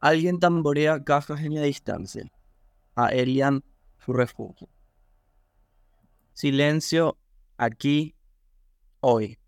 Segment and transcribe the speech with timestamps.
[0.00, 2.32] Alguien tamborea cajas en la distancia.
[2.94, 3.62] A Elian
[3.98, 4.68] su refugio.
[6.32, 7.18] Silencio
[7.58, 8.14] aquí,
[9.00, 9.38] hoy.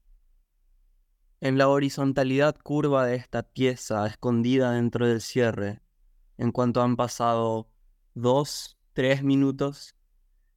[1.40, 5.80] En la horizontalidad curva de esta pieza, escondida dentro del cierre,
[6.36, 7.68] en cuanto han pasado
[8.14, 9.96] dos, tres minutos,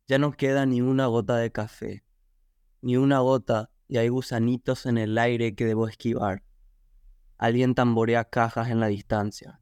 [0.07, 2.03] ya no queda ni una gota de café,
[2.81, 6.43] ni una gota y hay gusanitos en el aire que debo esquivar.
[7.37, 9.61] Alguien tamborea cajas en la distancia.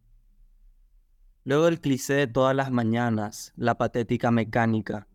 [1.45, 5.07] Luego el cliché de todas las mañanas, la patética mecánica,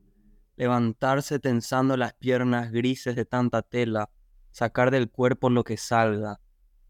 [0.56, 4.10] levantarse tensando las piernas grises de tanta tela,
[4.50, 6.40] sacar del cuerpo lo que salga,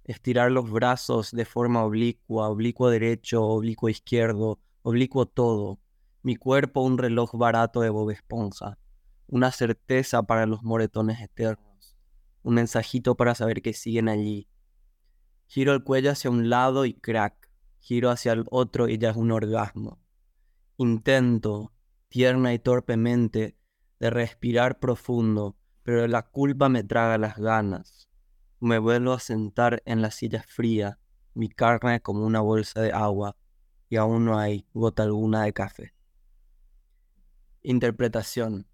[0.02, 5.78] estirar los brazos de forma oblicua, oblicuo derecho, oblicuo izquierdo, oblicuo todo,
[6.22, 8.76] mi cuerpo un reloj barato de Bob Esponja,
[9.28, 11.96] una certeza para los moretones eternos,
[12.42, 14.48] un mensajito para saber que siguen allí.
[15.46, 17.47] Giro el cuello hacia un lado y crack
[17.80, 19.98] giro hacia el otro y ya es un orgasmo.
[20.76, 21.72] Intento,
[22.08, 23.56] tierna y torpemente,
[23.98, 28.08] de respirar profundo, pero la culpa me traga las ganas.
[28.60, 30.98] Me vuelvo a sentar en la silla fría,
[31.34, 33.36] mi carne como una bolsa de agua,
[33.88, 35.94] y aún no hay gota alguna de café.
[37.62, 38.66] Interpretación.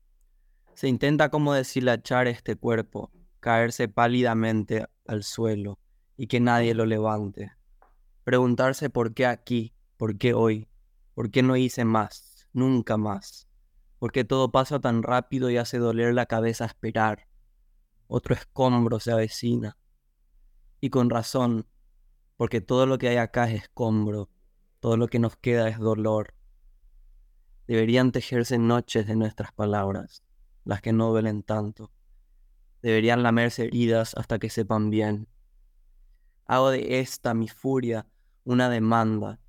[0.75, 5.78] Se intenta como deshilachar este cuerpo, caerse pálidamente al suelo
[6.17, 7.53] y que nadie lo levante.
[8.25, 10.67] Preguntarse por qué aquí, por qué hoy,
[11.12, 13.48] por qué no hice más, nunca más,
[13.98, 17.28] por qué todo pasa tan rápido y hace doler la cabeza esperar.
[18.06, 19.77] Otro escombro se avecina.
[20.81, 21.66] Y con razón,
[22.39, 24.31] porque todo lo que hay acá es escombro,
[24.81, 26.33] todo lo que nos queda es dolor.
[27.66, 30.25] Deberían tejerse noches de nuestras palabras,
[30.64, 31.92] las que no duelen tanto.
[32.81, 35.28] Deberían lamerse heridas hasta que sepan bien.
[36.47, 38.06] Hago de esta mi furia
[38.45, 39.41] una demanda,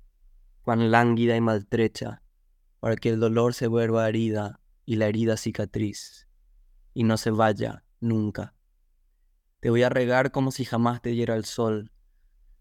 [0.62, 2.22] cuán lánguida y maltrecha,
[2.80, 6.28] para que el dolor se vuelva herida y la herida cicatriz,
[6.94, 8.54] y no se vaya nunca.
[9.60, 11.90] Te voy a regar como si jamás te diera el sol.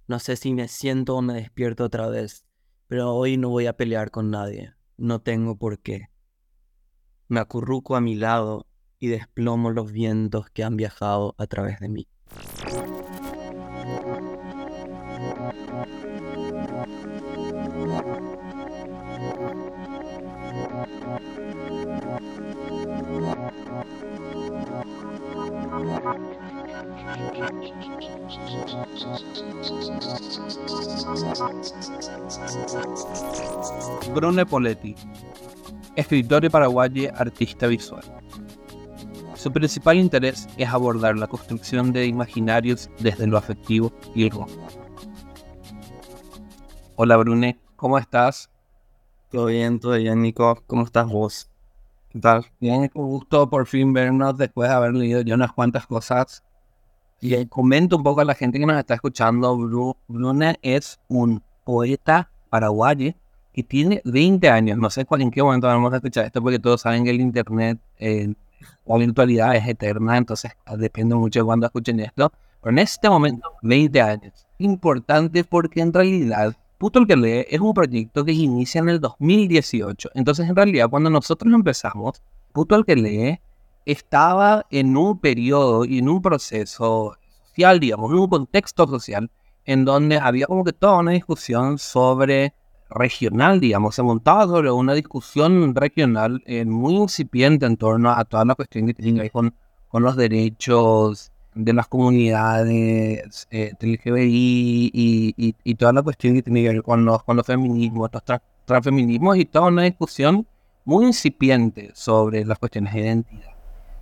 [0.07, 2.45] No sé si me siento o me despierto otra vez,
[2.87, 4.73] pero hoy no voy a pelear con nadie.
[4.97, 6.09] No tengo por qué.
[7.27, 8.67] Me acurruco a mi lado
[8.99, 12.07] y desplomo los vientos que han viajado a través de mí.
[34.15, 34.95] Brune Poletti,
[35.97, 38.01] escritor y paraguayo, artista visual.
[39.33, 44.31] Su principal interés es abordar la construcción de imaginarios desde lo afectivo y el
[46.95, 48.49] Hola Brune, ¿cómo estás?
[49.29, 50.63] Todo bien, todo bien, Nico.
[50.65, 51.49] ¿Cómo estás vos?
[52.07, 52.45] ¿Qué tal?
[52.61, 56.41] Bien, un gusto por fin vernos después de haber leído ya unas cuantas cosas.
[57.19, 59.57] Y comento un poco a la gente que nos está escuchando.
[60.07, 63.13] Brune es un poeta paraguayo
[63.55, 64.77] que tiene 20 años.
[64.77, 67.21] No sé cuál, en qué momento vamos a escuchar esto, porque todos saben que el
[67.21, 68.33] Internet, eh,
[68.85, 72.33] la virtualidad es eterna, entonces depende mucho de cuándo escuchen esto.
[72.61, 74.45] Pero en este momento, 20 años.
[74.57, 78.99] Importante porque en realidad Puto el que lee es un proyecto que inicia en el
[78.99, 80.09] 2018.
[80.13, 83.39] Entonces, en realidad, cuando nosotros empezamos, Puto el que lee
[83.85, 89.31] estaba en un periodo y en un proceso social, digamos, en un contexto social,
[89.63, 92.53] en donde había como que toda una discusión sobre
[92.89, 98.45] regional, digamos, se montaba sobre una discusión regional eh, muy incipiente en torno a toda
[98.45, 99.55] la cuestión que tiene que ver con,
[99.87, 106.61] con los derechos de las comunidades eh, LGBTI y, y, toda la cuestión que tiene
[106.63, 108.23] que ver con los, con los feminismos, los
[108.65, 110.45] transfeminismos y toda una discusión
[110.83, 113.51] muy incipiente sobre las cuestiones de identidad.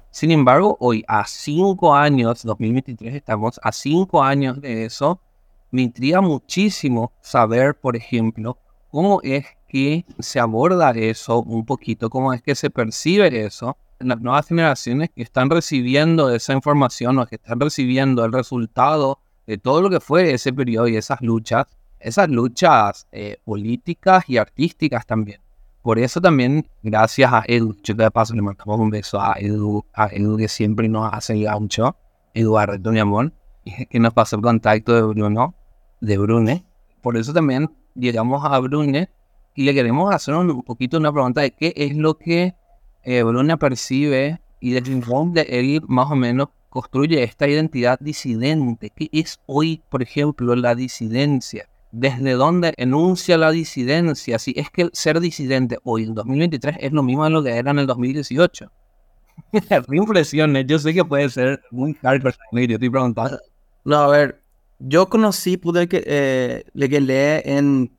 [0.09, 5.19] Sin embargo, hoy, a cinco años, 2023 estamos, a cinco años de eso,
[5.71, 8.57] me intriga muchísimo saber, por ejemplo,
[8.93, 14.21] cómo es que se aborda eso un poquito, cómo es que se percibe eso las
[14.21, 19.17] nuevas generaciones que están recibiendo esa información o que están recibiendo el resultado
[19.47, 21.65] de todo lo que fue ese periodo y esas luchas,
[21.99, 25.41] esas luchas eh, políticas y artísticas también.
[25.81, 29.83] Por eso también, gracias a Edu, yo de paso le mandamos un beso a Edu,
[29.95, 31.95] a Edu que siempre nos hace el gaucho,
[32.35, 33.33] Eduardo, mi amor,
[33.89, 35.55] que nos pasó el contacto de Bruno,
[35.99, 36.63] de Brune.
[37.01, 39.09] Por eso también llegamos a Brune
[39.55, 42.55] y le queremos hacer un poquito una pregunta de qué es lo que
[43.03, 48.91] eh, Bruna percibe y desde donde él más o menos construye esta identidad disidente.
[48.95, 51.67] ¿Qué es hoy, por ejemplo, la disidencia?
[51.93, 54.39] desde dónde enuncia la disidencia.
[54.39, 57.71] Si es que ser disidente hoy en 2023 es lo mismo de lo que era
[57.71, 58.69] en el 2018.
[59.87, 62.35] Me impresiona, yo sé que puede ser muy hardcore,
[62.67, 63.39] yo estoy preguntando.
[63.85, 64.41] No, a ver,
[64.79, 67.97] yo conocí, pude que, eh, le que lee en,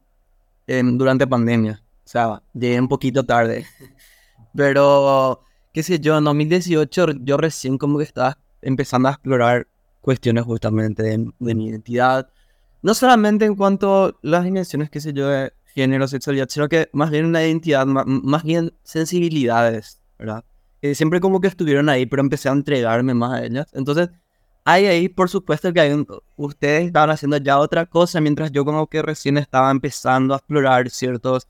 [0.67, 1.83] en, durante pandemia.
[2.05, 3.67] O sea, llegué un poquito tarde.
[4.55, 5.43] Pero,
[5.73, 9.67] qué sé yo, en 2018 yo recién como que estaba empezando a explorar
[10.01, 12.29] cuestiones justamente de, mi identidad.
[12.83, 16.89] No solamente en cuanto a las dimensiones, qué sé yo, de género, sexualidad, sino que
[16.93, 20.45] más bien una identidad, más, bien sensibilidades, ¿verdad?
[20.81, 23.67] Que siempre como que estuvieron ahí, pero empecé a entregarme más a ellas.
[23.73, 24.11] Entonces,
[24.65, 26.07] hay ahí, por supuesto, que hay
[26.37, 30.89] ustedes estaban haciendo ya otra cosa, mientras yo como que recién estaba empezando a explorar
[30.91, 31.47] ciertos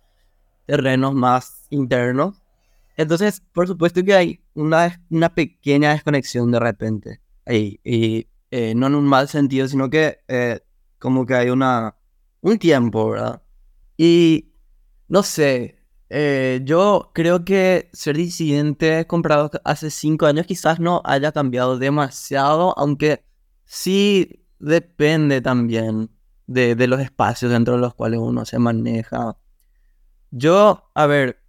[0.67, 2.43] terrenos más internos.
[2.97, 7.81] Entonces, por supuesto que hay una, una pequeña desconexión de repente ahí.
[7.85, 10.61] Y eh, no en un mal sentido, sino que eh,
[10.99, 11.97] como que hay una,
[12.41, 13.43] un tiempo, ¿verdad?
[13.97, 14.53] Y
[15.09, 15.84] no sé,
[16.17, 22.73] eh, yo creo que ser disidente comprado hace cinco años quizás no haya cambiado demasiado,
[22.79, 23.25] aunque
[23.65, 26.11] sí depende también
[26.47, 29.37] de, los espacios dentro de los cuales uno se maneja.
[30.31, 31.43] Yo, a ver,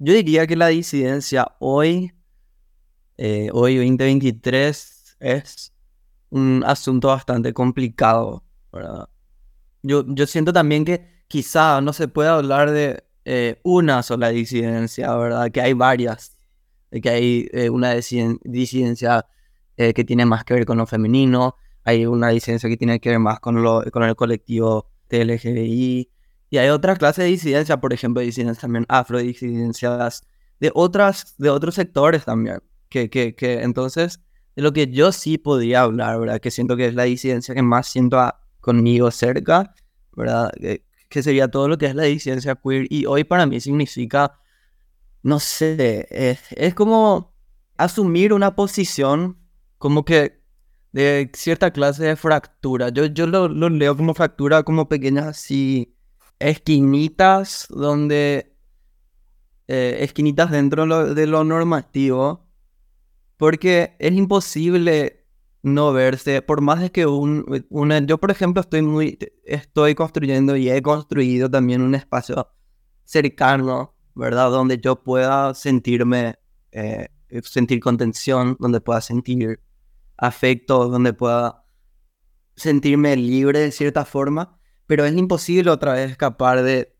[0.00, 2.12] yo diría que la disidencia hoy,
[3.18, 5.72] eh, hoy 2023, es
[6.30, 8.42] un asunto bastante complicado,
[8.72, 9.08] ¿verdad?
[9.82, 15.14] Yo, yo siento también que quizá no se puede hablar de eh, una sola disidencia,
[15.16, 15.50] ¿verdad?
[15.50, 16.36] Que hay varias,
[16.90, 19.26] que hay eh, una disidencia
[19.76, 23.18] que tiene más que ver con lo femenino, hay una disidencia que tiene que ver
[23.18, 26.08] más con, lo, con el colectivo LGBTI,
[26.52, 30.22] y hay otra clase de disidencia, por ejemplo, disidencias también afrodisidencias,
[30.60, 32.58] de otras, de otros sectores también.
[32.90, 34.20] Que, que, que entonces,
[34.54, 36.40] de lo que yo sí podría hablar, ¿verdad?
[36.40, 38.18] Que siento que es la disidencia que más siento
[38.60, 39.74] conmigo cerca,
[40.14, 40.52] ¿verdad?
[41.20, 42.86] Sería todo lo que es la disidencia queer.
[42.90, 44.38] Y hoy para mí significa,
[45.24, 47.34] no sé, es, es como
[47.76, 49.36] asumir una posición
[49.78, 50.40] como que
[50.92, 52.90] de cierta clase de fractura.
[52.90, 55.96] Yo, yo lo, lo leo como fractura, como pequeñas así
[56.38, 58.48] esquinitas donde...
[59.68, 62.46] Eh, esquinitas dentro de lo normativo.
[63.36, 65.21] Porque es imposible
[65.62, 70.56] no verse, por más de que un, una, yo por ejemplo estoy muy, estoy construyendo
[70.56, 72.48] y he construido también un espacio
[73.04, 74.50] cercano, ¿verdad?
[74.50, 76.36] Donde yo pueda sentirme,
[76.72, 77.08] eh,
[77.42, 79.60] sentir contención, donde pueda sentir
[80.16, 81.64] afecto, donde pueda
[82.56, 84.58] sentirme libre de cierta forma
[84.92, 86.94] pero es imposible otra vez escapar de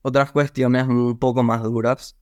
[0.00, 2.16] otras cuestiones un poco más duras.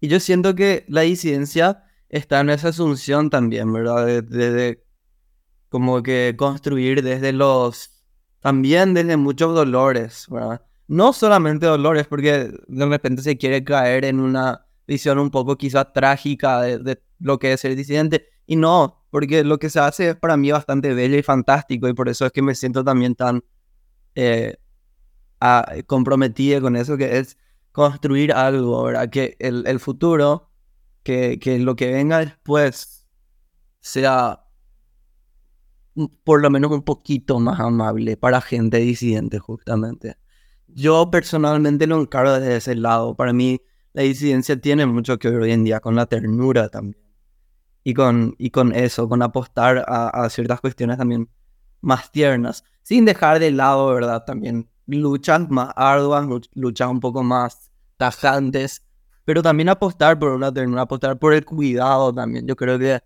[0.00, 4.06] Y yo siento que la disidencia está en esa asunción también, ¿verdad?
[5.68, 7.90] Como que construir desde los,
[8.40, 10.62] también desde muchos dolores, ¿verdad?
[10.86, 15.92] No solamente dolores, porque de repente se quiere caer en una visión un poco quizás
[15.92, 18.26] trágica de, de lo que es ser disidente.
[18.46, 21.94] Y no, porque lo que se hace es para mí bastante bello y fantástico y
[21.94, 23.42] por eso es que me siento también tan
[24.14, 24.56] eh,
[25.86, 27.38] comprometida con eso, que es
[27.72, 29.08] construir algo, ¿verdad?
[29.10, 30.50] Que el, el futuro,
[31.02, 33.06] que, que, lo que venga después
[33.80, 34.44] sea
[36.24, 40.16] por lo menos un poquito más amable para gente disidente, justamente.
[40.68, 43.14] Yo personalmente lo encargo desde ese lado.
[43.16, 43.60] Para mí,
[43.92, 47.02] la disidencia tiene mucho que ver hoy en día con la ternura también.
[47.84, 51.28] Y con, y con eso, con apostar a, a ciertas cuestiones también
[51.80, 54.24] más tiernas sin dejar de lado, ¿verdad?
[54.24, 58.82] También luchas más arduas, luchas un poco más tajantes,
[59.26, 62.46] pero también apostar por una ternura, apostar por el cuidado también.
[62.46, 63.02] Yo creo que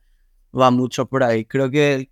[0.57, 1.45] va mucho por ahí.
[1.45, 2.12] Creo que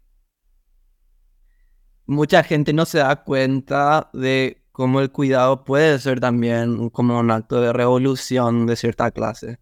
[2.10, 7.30] mucha gente no se da cuenta de cómo el cuidado puede ser también como un
[7.30, 9.58] acto de revolución de cierta clase.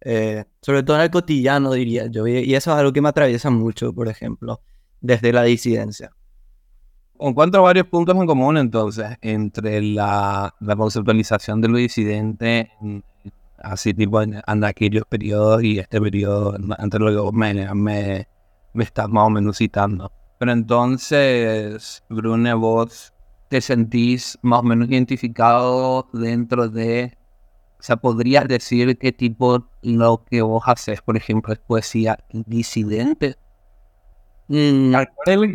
[0.00, 2.26] Eh, sobre todo en el cotidiano, diría yo.
[2.26, 4.60] Y eso es algo que me atraviesa mucho, por ejemplo,
[5.00, 6.10] desde la disidencia.
[7.18, 12.72] Encuentro varios puntos en común entonces entre la, la conceptualización de lo disidente,
[13.58, 18.26] así tipo en, aquellos periodos y este periodo entre lo que vos me, me,
[18.74, 20.10] estás más o menos citando.
[20.40, 23.12] Pero entonces, Brune, vos
[23.50, 27.18] te sentís más o menos identificado dentro de,
[27.78, 33.36] o sea, podrías decir qué tipo lo que vos haces, por ejemplo, es poesía disidente.
[34.48, 34.94] Mm,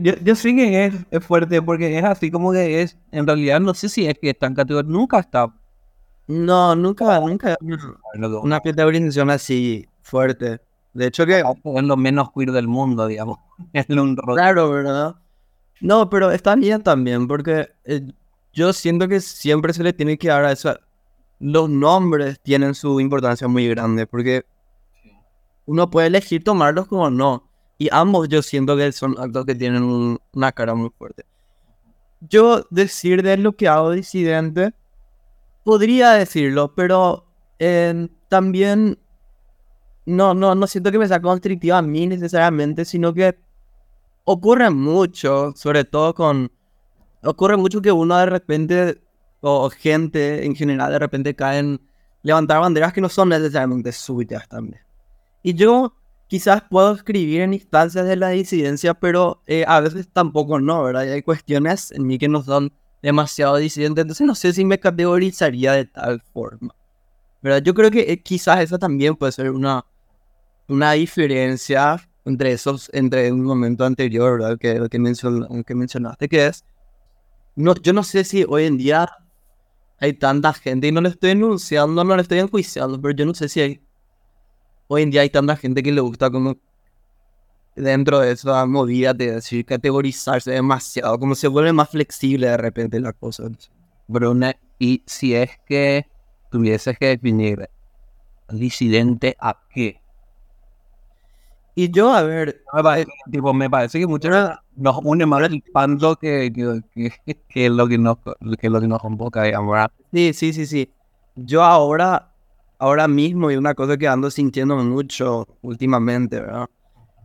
[0.04, 3.74] yo, yo, sí que es, fuerte porque es así como que es, en realidad no
[3.74, 5.52] sé si es que está en categoría, nunca está.
[6.28, 7.58] No, nunca, nunca.
[8.44, 10.62] Una categorización así fuerte.
[10.96, 13.38] De hecho que es lo menos queer del mundo, digamos.
[13.74, 15.16] Es Claro, ¿verdad?
[15.82, 18.02] No, pero está bien también, porque eh,
[18.54, 20.74] yo siento que siempre se le tiene que dar a eso.
[21.40, 24.46] Los nombres tienen su importancia muy grande, porque
[25.66, 27.44] uno puede elegir tomarlos como no.
[27.78, 31.26] Y ambos yo siento que son actos que tienen una cara muy fuerte.
[32.22, 34.74] Yo decir de lo que hago disidente,
[35.66, 37.26] podría decirlo, pero
[37.60, 38.98] eh, también
[40.06, 43.38] no, no, no siento que me sea constrictiva a mí necesariamente, sino que
[44.24, 46.52] ocurre mucho, sobre todo con...
[47.24, 49.02] Ocurre mucho que uno de repente,
[49.42, 51.82] o gente en general, de repente caen
[52.22, 54.82] levantar banderas que no son necesariamente suyas también.
[55.42, 55.94] Y yo
[56.28, 61.06] quizás puedo escribir en instancias de la disidencia, pero eh, a veces tampoco no, ¿verdad?
[61.06, 62.72] Y hay cuestiones en mí que no son
[63.02, 66.76] demasiado disidentes, entonces no sé si me categorizaría de tal forma.
[67.42, 67.62] ¿verdad?
[67.62, 69.86] Yo creo que eh, quizás esa también puede ser una,
[70.68, 74.58] una diferencia entre esos, entre un momento anterior, ¿verdad?
[74.58, 76.66] Que, que, que mencionaste, que es,
[77.56, 79.10] no, yo no sé si hoy en día
[80.00, 83.34] hay tanta gente, y no le estoy enunciando, no le estoy enjuiciando, pero yo no
[83.34, 83.82] sé si hay,
[84.88, 86.58] hoy en día hay tanta gente que le gusta como
[87.76, 93.00] dentro de esa movida de decir categorizarse demasiado, como se vuelve más flexible de repente
[93.00, 93.44] la cosa.
[94.08, 96.08] Brune, y si es que
[96.52, 97.70] tuvieses que definir
[98.50, 100.02] disidente a qué,
[101.78, 105.62] y yo, a ver, me parece, tipo, me parece que muchas nos une más el
[105.74, 108.18] pando que, que, que, que, lo que nos,
[108.60, 109.78] que lo que nos convoca, digamos,
[110.14, 110.90] Sí, sí, sí, sí.
[111.36, 112.32] Yo ahora,
[112.80, 116.68] ahora mismo, y una cosa que ando sintiendo mucho últimamente, ¿verdad?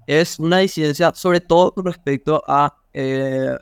[0.09, 3.57] Es una disidencia, sobre todo con respecto a eh,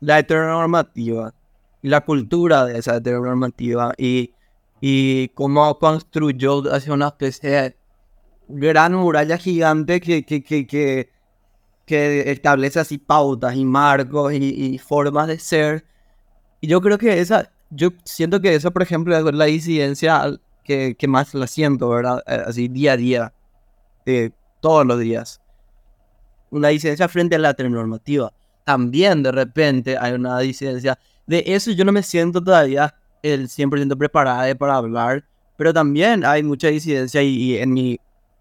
[0.00, 1.32] la heteronormativa
[1.80, 4.32] y la cultura de esa heteronormativa y,
[4.80, 7.76] y cómo construyó hacia una especie de
[8.48, 11.10] gran muralla gigante que, que, que, que,
[11.86, 15.84] que establece así pautas y marcos y, formas de ser.
[16.60, 20.96] Y yo creo que esa, yo siento que esa, por ejemplo, es la disidencia que,
[20.96, 22.22] que más la siento, ¿verdad?
[22.26, 23.32] Eh, así día a día,
[24.06, 25.40] eh, todos los días.
[26.50, 28.32] Una disidencia frente a la heteronormativa.
[28.64, 30.98] También de repente hay una disidencia.
[31.26, 35.24] De eso yo no me siento todavía el 100% preparado para hablar,
[35.56, 37.98] pero también hay mucha disidencia y en mi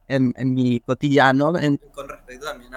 [0.07, 1.53] en, mi cotidiano
[1.93, 2.73] con respecto también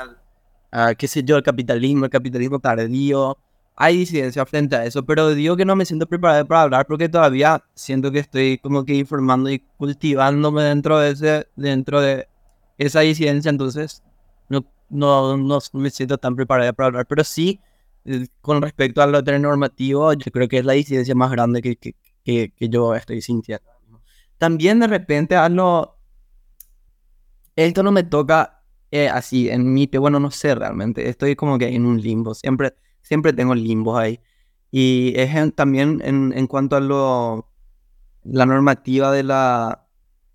[0.71, 3.39] al, qué sé yo, el capitalismo, el capitalismo tardío.
[3.79, 7.11] Hay disidencia frente a eso, pero digo que no me siento preparado para hablar porque
[7.11, 12.27] todavía siento que estoy como que informando y cultivándome dentro de ese, dentro de
[12.79, 14.03] esa disidencia, entonces
[14.49, 17.61] no, no, no me siento tan preparado para hablar, pero sí
[18.41, 21.95] con respecto a lo normativo, yo creo que es la disidencia más grande que, que,
[22.25, 23.65] que, que yo estoy sintiendo.
[24.39, 25.96] También de repente a lo,
[27.57, 31.69] esto no me toca eh, así en mi bueno, no sé realmente, estoy como que
[31.69, 34.21] en un limbo, siempre, siempre tengo limbos ahí.
[34.71, 37.51] Y es también en, en, cuanto a lo,
[38.25, 39.89] la normativa de la,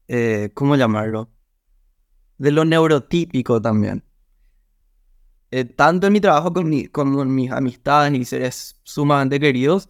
[0.07, 1.29] eh, ¿cómo llamarlo?
[2.37, 4.03] De lo neurotípico también.
[5.51, 9.89] Eh, tanto en mi trabajo con, mi, con mis amistades y seres sumamente queridos,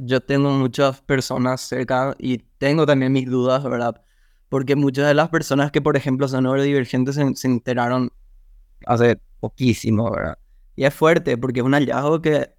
[0.00, 4.02] yo tengo muchas personas cerca y tengo también mis dudas, ¿verdad?
[4.52, 8.12] Porque muchas de las personas que, por ejemplo, son neurodivergentes se, se enteraron
[8.84, 10.36] hace poquísimo, ¿verdad?
[10.76, 12.52] Y es fuerte porque es un hallazgo que,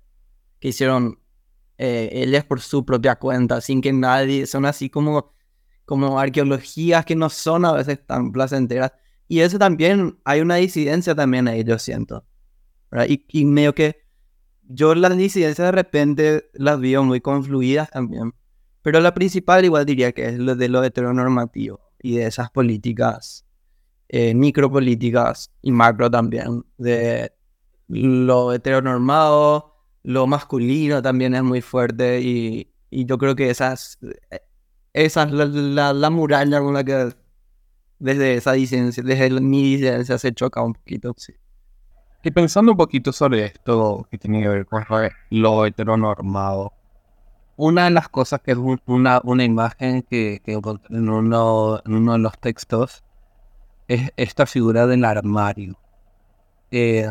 [0.60, 1.20] que hicieron
[1.78, 5.36] eh, ellas por su propia cuenta, sin que nadie, son así como,
[5.86, 8.92] como arqueologías que no son a veces tan placenteras.
[9.28, 12.26] Y eso también, hay una disidencia también ahí, yo siento.
[13.08, 14.02] Y, y medio que
[14.64, 18.34] yo las disidencias de repente las veo muy confluidas también.
[18.84, 23.46] Pero la principal igual diría que es lo de lo heteronormativo y de esas políticas,
[24.10, 27.32] eh, micropolíticas y macro también, de
[27.88, 29.74] lo heteronormado,
[30.04, 33.98] lo masculino también es muy fuerte y, y yo creo que esas,
[34.92, 37.14] esa es la, la, muralla con la que
[38.00, 41.34] desde esa licencia, desde mi licencia se choca un poquito, sí.
[42.22, 44.86] Y pensando un poquito sobre esto que tiene que ver con
[45.30, 46.74] lo heteronormado,
[47.56, 51.94] una de las cosas que es una, una imagen que, que encontré en uno, en
[51.94, 53.04] uno de los textos
[53.88, 55.78] es esta figura del armario.
[56.72, 57.08] Eh,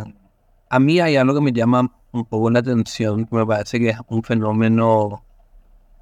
[0.69, 3.99] a mí hay algo que me llama un poco la atención, me parece que es
[4.09, 5.25] un fenómeno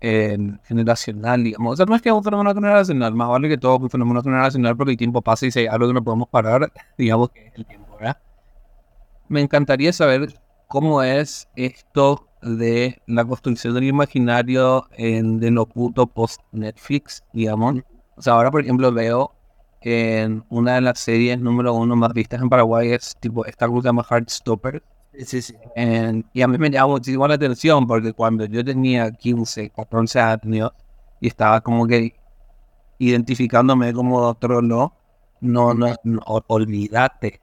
[0.00, 1.74] eh, generacional, digamos.
[1.74, 3.90] O sea, no es que es un fenómeno generacional, más vale que todo es un
[3.90, 7.30] fenómeno generacional porque el tiempo pasa y si hay algo que no podemos parar, digamos
[7.30, 8.18] que es el tiempo, ¿verdad?
[9.28, 16.06] Me encantaría saber cómo es esto de la construcción del imaginario en, de lo puto
[16.06, 17.76] post-Netflix, digamos.
[18.16, 19.32] O sea, ahora, por ejemplo, veo
[19.82, 23.78] en una de las series número uno más vistas en Paraguay es tipo esta cosa
[23.78, 24.82] que se llama Heartstopper.
[25.24, 25.54] Sí, sí.
[26.32, 30.70] y a mí me llamó muchísimo la atención porque cuando yo tenía 15, 14 años
[31.20, 32.14] y estaba como que
[32.98, 34.94] identificándome como doctor no,
[35.40, 37.40] no, no, olvídate.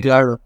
[0.00, 0.40] claro.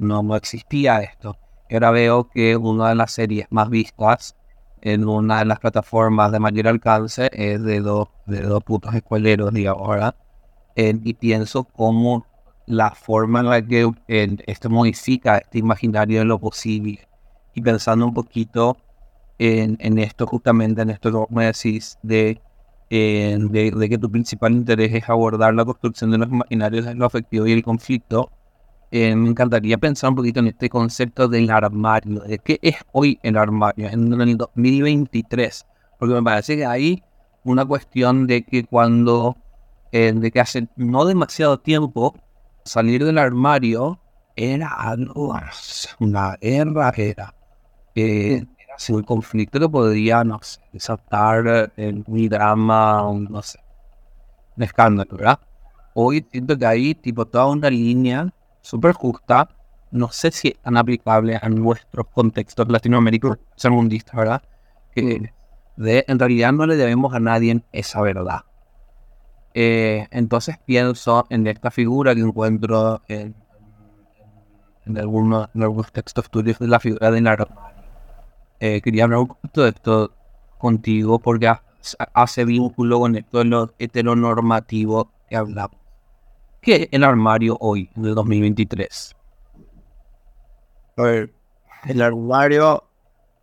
[0.00, 1.36] No, no existía esto.
[1.72, 4.36] Ahora veo que una de las series más vistas
[4.82, 9.54] en una de las plataformas de mayor alcance es de dos, de dos putos escueleros,
[9.54, 10.14] digamos, ¿verdad?
[10.76, 12.26] y pienso cómo
[12.66, 13.90] la forma en la que
[14.46, 17.08] esto modifica este imaginario de lo posible.
[17.54, 18.76] Y pensando un poquito
[19.38, 22.40] en, esto, justamente en esto que me decís, de,
[22.90, 27.46] de, que tu principal interés es abordar la construcción de los imaginarios de lo afectivo
[27.46, 28.30] y el conflicto,
[28.94, 33.18] eh, me encantaría pensar un poquito en este concepto del armario, de qué es hoy
[33.22, 35.66] el armario en el 2023,
[35.98, 37.02] porque me parece que hay
[37.42, 39.38] una cuestión de que cuando,
[39.92, 42.14] eh, de que hace no demasiado tiempo,
[42.66, 43.98] salir del armario
[44.36, 45.34] era algo,
[45.98, 47.34] una guerra, era,
[47.94, 53.58] eh, era un conflicto que podría, no sé, desatar en un drama, no sé,
[54.54, 55.40] un escándalo, ¿verdad?
[55.94, 58.30] Hoy siento que hay tipo toda una línea
[58.62, 59.48] súper justa.
[59.90, 63.38] No sé si es tan aplicable a nuestros contextos latinoamericanos,
[63.70, 64.42] mundistas, ¿verdad?
[64.94, 65.32] Que
[65.76, 68.44] de, en realidad no le debemos a nadie esa verdad.
[69.54, 73.34] Eh, entonces pienso en esta figura que encuentro en,
[74.86, 77.48] en, algunos, en algunos textos tuyos de la figura de armario.
[78.60, 80.12] Eh, quería hablar un poquito de esto
[80.56, 81.52] contigo porque
[82.14, 85.81] hace vínculo con esto de lo heteronormativo que hablamos.
[86.62, 89.16] ¿Qué es el armario hoy, en el 2023?
[90.96, 91.34] A ver,
[91.86, 92.84] el armario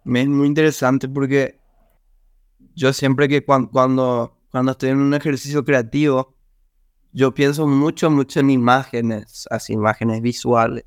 [0.06, 1.60] me es muy interesante porque
[2.76, 3.70] yo siempre que cuando,
[4.50, 6.34] cuando, estoy en un ejercicio creativo,
[7.12, 10.86] yo pienso mucho, mucho en imágenes, así imágenes visuales.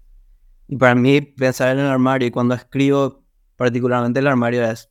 [0.68, 3.22] Y para mí pensar en el armario y cuando escribo
[3.56, 4.88] particularmente el armario es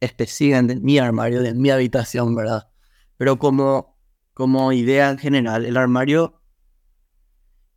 [0.00, 2.70] específicamente mi armario, de mi habitación, ¿verdad?
[3.18, 3.97] Pero como,
[4.38, 6.40] como idea en general, el armario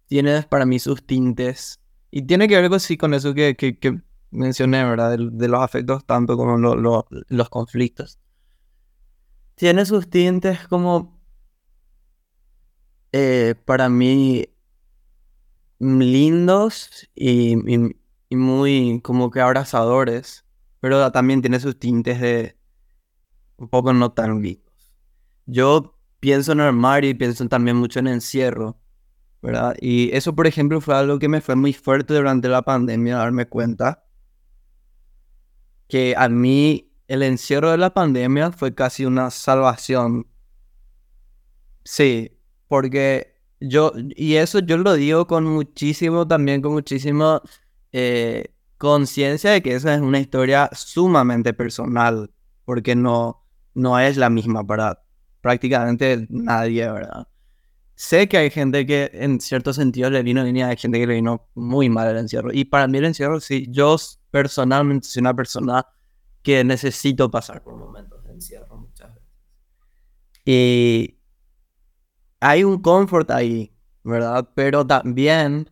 [0.05, 1.81] tiene para mí sus tintes.
[2.11, 5.17] Y tiene que ver con, sí, con eso que, que, mencioné, ¿verdad?
[5.17, 8.19] De, los afectos tanto como los conflictos.
[9.55, 11.19] Tiene sus tintes como,
[13.11, 14.47] eh, para mí,
[15.79, 20.45] lindos y, y, muy como que abrazadores.
[20.79, 22.55] Pero también tiene sus tintes de
[23.57, 24.93] un poco no tan lindos.
[25.47, 28.77] Yo pienso en armario y pienso también mucho en encierro.
[29.41, 29.75] ¿verdad?
[29.81, 33.47] Y eso, por ejemplo, fue algo que me fue muy fuerte durante la pandemia, darme
[33.47, 34.03] cuenta
[35.87, 40.27] que a mí el encierro de la pandemia fue casi una salvación.
[41.83, 47.41] Sí, porque yo, y eso yo lo digo con muchísimo, también con muchísima
[47.91, 52.31] eh, conciencia de que esa es una historia sumamente personal,
[52.63, 55.03] porque no, no es la misma para
[55.41, 57.27] prácticamente nadie, ¿verdad?
[57.95, 61.15] Sé que hay gente que en cierto sentido le vino bien hay gente que le
[61.15, 62.51] vino muy mal el encierro.
[62.51, 63.95] Y para mí el encierro, sí, yo
[64.31, 65.85] personalmente soy una persona
[66.41, 69.29] que necesito pasar por momentos de encierro muchas veces.
[70.45, 71.19] Y
[72.39, 73.71] hay un confort ahí,
[74.03, 74.49] ¿verdad?
[74.55, 75.71] Pero también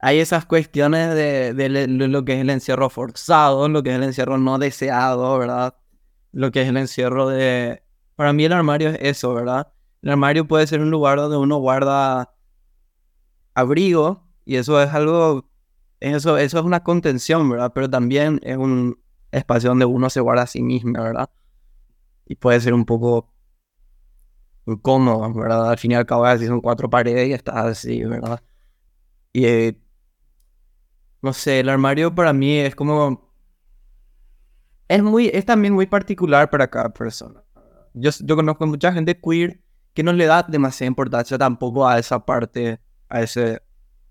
[0.00, 4.38] hay esas cuestiones de, lo que es el encierro forzado, lo que es el encierro
[4.38, 5.76] no deseado, ¿verdad?
[6.32, 7.82] Lo que es el encierro de...
[8.18, 9.72] Para mí el armario es eso, ¿verdad?
[10.02, 12.34] El armario puede ser un lugar donde uno guarda
[13.54, 15.48] abrigo y eso es algo,
[16.00, 17.70] eso, eso es una contención, ¿verdad?
[17.72, 19.00] Pero también es un
[19.30, 21.30] espacio donde uno se guarda a sí mismo, ¿verdad?
[22.26, 23.32] Y puede ser un poco
[24.66, 25.70] incómodo, ¿verdad?
[25.70, 28.42] Al fin y al cabo, si son cuatro paredes y estás así, ¿verdad?
[29.32, 29.80] Y eh,
[31.22, 33.30] no sé, el armario para mí es como
[34.88, 37.44] es muy es también muy particular para cada persona.
[38.00, 39.60] Yo, yo conozco mucha gente queer
[39.94, 43.60] que no le da demasiada importancia tampoco a esa parte, a ese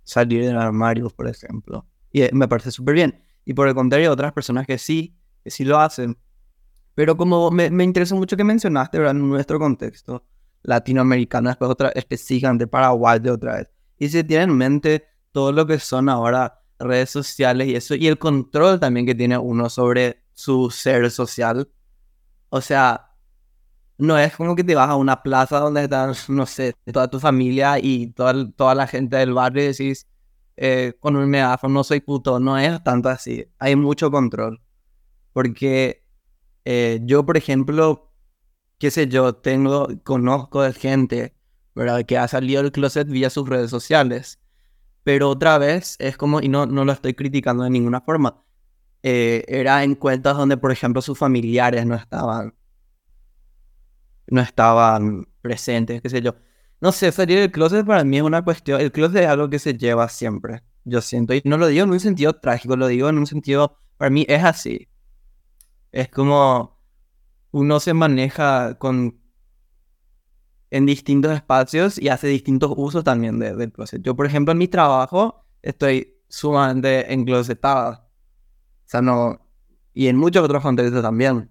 [0.04, 1.86] salir del armario, por ejemplo.
[2.12, 3.24] Y eh, me parece súper bien.
[3.46, 6.18] Y por el contrario, otras personas que sí, que sí lo hacen.
[6.96, 9.16] Pero como me, me interesa mucho que mencionaste, ¿verdad?
[9.16, 10.26] En nuestro contexto
[10.64, 13.72] latinoamericano, después otra específicamente Paraguay de otra vez.
[13.98, 18.08] Y se tiene en mente todo lo que son ahora redes sociales y eso, y
[18.08, 21.70] el control también que tiene uno sobre su ser social.
[22.50, 23.07] O sea,
[23.98, 27.20] no es como que te vas a una plaza donde están, no sé, toda tu
[27.20, 30.08] familia y toda, toda la gente del barrio y decís
[30.58, 32.40] eh, con un megáfono, no soy puto.
[32.40, 33.46] No es tanto así.
[33.60, 34.62] Hay mucho control.
[35.34, 36.04] Porque
[36.66, 38.12] eh, yo, por ejemplo,
[38.80, 41.36] qué sé yo, tengo, conozco de gente,
[41.76, 42.06] ¿verdad?
[42.06, 44.40] Que ha salido del closet vía sus redes sociales.
[45.04, 48.44] pero otra vez es como, y no, no lo estoy criticando de ninguna forma,
[49.04, 52.56] eh, era en cuentas donde, por ejemplo, sus familiares no estaban,
[54.28, 56.36] no estaban presentes, qué sé yo.
[56.82, 59.60] No sé, salir del closet para mí es una cuestión, el closet es algo que
[59.60, 63.10] se lleva siempre, yo siento, y no lo digo en un sentido trágico, lo digo
[63.10, 64.88] en un sentido, para mí es así.
[65.92, 66.80] Es como
[67.52, 69.20] uno se maneja con
[70.70, 74.02] en distintos espacios y hace distintos usos también del closet.
[74.02, 77.94] Yo, por ejemplo, en mi trabajo estoy sumamente enclosetado.
[77.94, 79.42] O sea, no...
[79.94, 81.50] Y en muchos otros contextos también.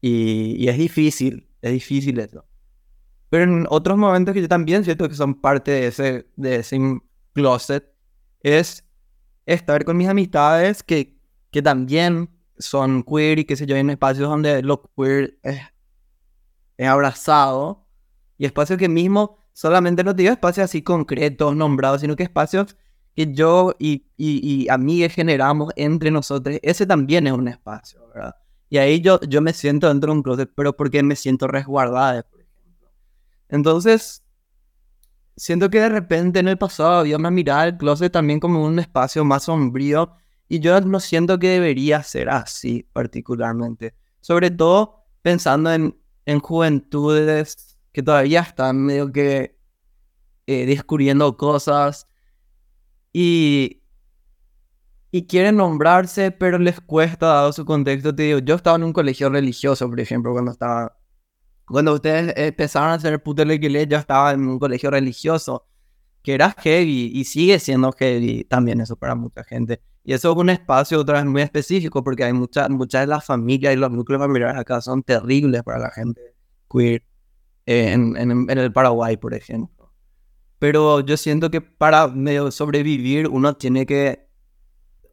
[0.00, 2.44] Y, y, es difícil, es difícil eso.
[3.30, 7.00] Pero en otros momentos que yo también siento que son parte de ese, de ese
[7.32, 7.90] closet,
[8.40, 8.84] es
[9.46, 11.18] estar con mis amistades que,
[11.50, 15.60] que también son queer y que sé yo, en espacios donde lo queer es,
[16.76, 17.86] es abrazado
[18.36, 22.76] y espacios que mismo solamente no digo espacios así concretos, nombrados, sino que espacios
[23.14, 26.58] que yo y, y, y amigues generamos entre nosotros.
[26.62, 28.34] Ese también es un espacio, ¿verdad?
[28.72, 32.24] Y ahí yo, yo me siento dentro de un closet, pero porque me siento resguardada.
[33.50, 34.24] Entonces,
[35.36, 38.78] siento que de repente en el pasado había una mirada al closet también como un
[38.78, 40.12] espacio más sombrío
[40.48, 43.94] y yo no siento que debería ser así particularmente.
[44.22, 49.54] Sobre todo pensando en, en juventudes que todavía están medio que
[50.46, 52.06] eh, descubriendo cosas
[53.12, 53.81] y,
[55.14, 58.14] y quieren nombrarse, pero les cuesta dado su contexto.
[58.14, 60.98] Te digo, yo estaba en un colegio religioso, por ejemplo, cuando estaba...
[61.66, 65.66] Cuando ustedes empezaron a hacer puto que yo estaba en un colegio religioso,
[66.22, 69.82] que era heavy y sigue siendo heavy también eso para mucha gente.
[70.02, 73.24] Y eso es un espacio otra vez muy específico porque hay muchas muchas de las
[73.24, 76.34] familias y los núcleos familiares acá son terribles para la gente
[76.70, 77.04] queer
[77.66, 79.92] en, en, el Paraguay, por ejemplo.
[80.58, 84.31] Pero yo siento que para medio sobrevivir uno tiene que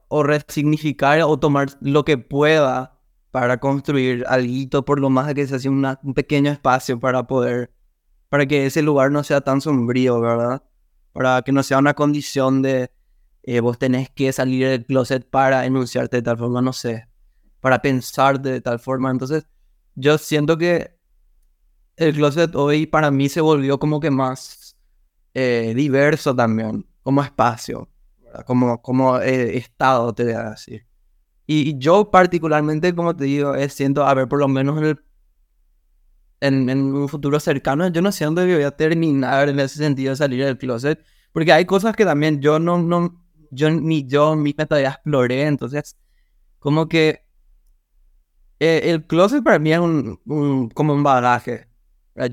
[0.10, 3.00] o resignificar o tomar lo que pueda
[3.32, 7.72] para construir algo, por lo más que se hace un pequeño espacio para poder,
[8.28, 10.64] para que ese lugar no sea tan sombrío, ¿verdad?
[11.14, 12.92] Para que no sea una condición de
[13.44, 17.08] eh, vos tenés que salir del closet para enunciarte de tal forma, no sé,
[17.62, 19.12] para pensar de tal forma.
[19.12, 19.48] Entonces,
[19.96, 20.98] yo siento que
[21.98, 24.78] el closet hoy para mí se volvió como que más
[25.34, 27.90] eh, diverso también, como espacio,
[28.46, 30.86] como, como eh, estado, te voy a decir.
[31.46, 35.02] Y, yo particularmente, como te digo, siento, a ver, por lo menos en, el,
[36.42, 40.12] en, en, un futuro cercano, yo no siento que voy a terminar en ese sentido
[40.12, 44.36] de salir del closet, porque hay cosas que también yo no, no yo ni yo
[44.36, 45.98] misma todavía exploré, entonces,
[46.60, 47.26] como que
[48.60, 51.68] eh, el closet para mí es un, como un bagaje.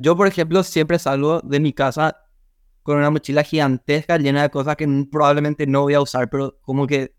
[0.01, 2.26] Yo, por ejemplo, siempre salgo de mi casa
[2.87, 6.87] con una mochila gigantesca llena de cosas que probablemente no voy a usar, pero como
[6.87, 7.17] que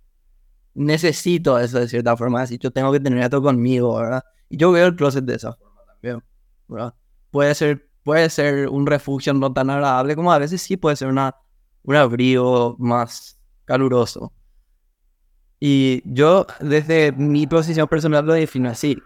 [0.74, 2.42] necesito eso de cierta forma.
[2.42, 4.24] Así yo tengo que tener esto conmigo, ¿verdad?
[4.48, 6.24] Y yo veo el closet de esa forma también,
[6.70, 6.94] ¿verdad?
[7.32, 11.10] Puede ser, puede ser un refugio no tan agradable como a veces sí puede ser
[11.10, 11.36] una,
[11.84, 14.32] un abrigo más caluroso.
[15.60, 18.98] Y yo, desde mi posición personal, lo defino así.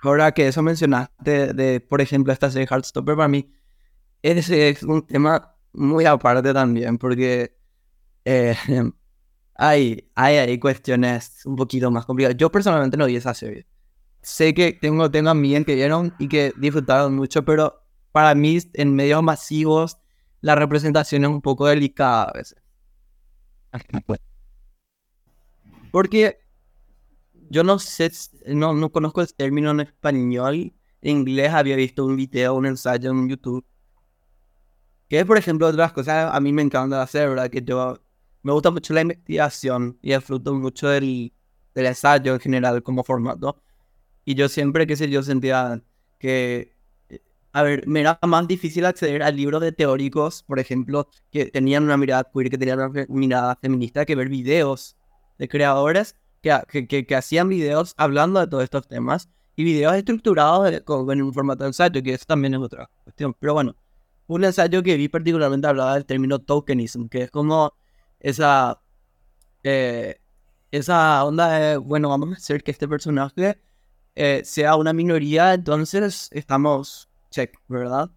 [0.00, 3.52] Ahora que eso mencionaste, de, por ejemplo, esta serie Heartstopper, para mí,
[4.22, 7.54] ese es un tema muy aparte también, porque
[8.24, 8.56] eh,
[9.54, 12.36] hay, hay, hay cuestiones un poquito más complicadas.
[12.36, 13.66] Yo personalmente no vi esa serie.
[14.22, 18.94] Sé que tengo, tengo amigos que vieron y que disfrutaron mucho, pero para mí, en
[18.94, 19.98] medios masivos,
[20.40, 22.58] la representación es un poco delicada a veces.
[25.92, 26.38] Porque
[27.50, 28.10] yo no sé,
[28.46, 30.74] no, no conozco el término en español.
[31.00, 33.64] En inglés había visto un video, un ensayo en YouTube.
[35.08, 37.50] Que es, por ejemplo, otras cosas a mí me encanta hacer, ¿verdad?
[37.50, 37.98] Que yo
[38.42, 41.32] me gusta mucho la investigación y disfruto mucho del,
[41.74, 43.62] del ensayo en general como formato.
[44.24, 45.82] Y yo siempre, qué sé yo, sentía
[46.18, 46.74] que,
[47.52, 51.84] a ver, me era más difícil acceder a libros de teóricos, por ejemplo, que tenían
[51.84, 54.96] una mirada queer, que tenían una mirada feminista, que ver videos
[55.38, 60.70] de creadores que, que, que, hacían videos hablando de todos estos temas y videos estructurados
[60.72, 63.34] en un formato de ensayo, que eso también es otra cuestión.
[63.40, 63.74] Pero bueno,
[64.28, 67.74] un ensayo que vi particularmente hablaba del término tokenism, que es como
[68.20, 68.80] esa,
[69.64, 70.20] eh,
[70.70, 73.60] esa onda de, bueno, vamos a hacer que este personaje
[74.14, 78.10] eh, sea una minoría, entonces estamos check, ¿verdad?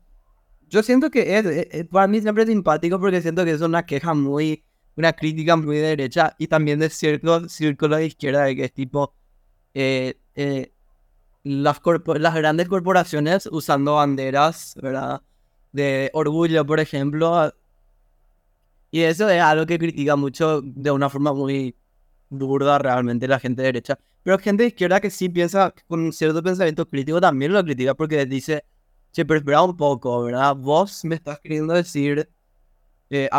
[0.69, 4.13] Yo siento que es, para mí siempre es simpático porque siento que es una queja
[4.13, 4.63] muy
[4.95, 9.13] una crítica muy derecha y también de cierto círculo de izquierda de que es tipo
[9.74, 10.74] eh, eh,
[11.43, 11.82] las,
[12.19, 15.21] las grandes corporaciones usando banderas, ¿verdad?
[15.71, 17.53] De orgullo, por ejemplo,
[18.91, 21.75] Y eso es algo que critica mucho de una forma muy
[22.29, 23.99] burda realmente la gente de derecha.
[24.23, 28.25] Pero gente de izquierda que sí piensa con cierto pensamiento crítico también lo critica porque
[28.25, 28.65] dice,
[29.12, 30.55] che, pero espera un poco, ¿verdad?
[30.55, 32.29] Vos me estás queriendo decir,
[33.10, 33.29] eh,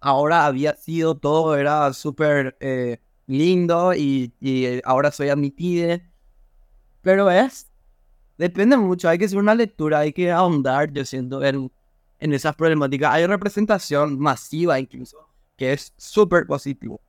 [0.00, 5.98] ahora había sido todo, era súper eh, lindo y, y ahora soy admitido.
[7.02, 7.69] Pero es,
[8.40, 11.70] depende mucho, hay que hacer una lectura, hay que ahondar, yo siento, en,
[12.18, 13.12] en esas problemáticas.
[13.12, 15.18] Hay representación masiva incluso,
[15.56, 17.02] que es súper positivo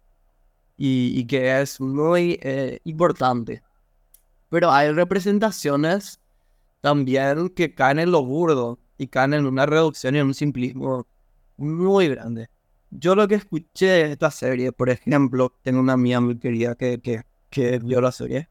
[0.76, 3.64] y, y, que es muy eh, importante.
[4.50, 6.20] Pero hay representaciones
[6.82, 11.08] también que caen en lo burdo y caen en una reducción y en un simplismo
[11.56, 12.50] muy grande.
[12.90, 17.00] Yo lo que escuché de esta serie, por ejemplo, tengo una amiga muy querida que,
[17.00, 18.50] que, que vio la serie,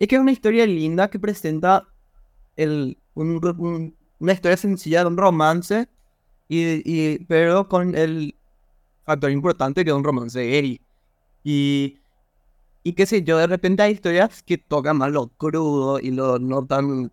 [0.00, 1.86] es que es una historia linda que presenta
[2.56, 5.88] una historia sencilla de un romance,
[6.48, 8.34] y, pero con el
[9.04, 10.80] factor importante que es un romance gay.
[11.44, 11.98] Y,
[12.96, 16.66] qué sé yo, de repente hay historias que tocan más lo crudo y lo no
[16.66, 17.12] tan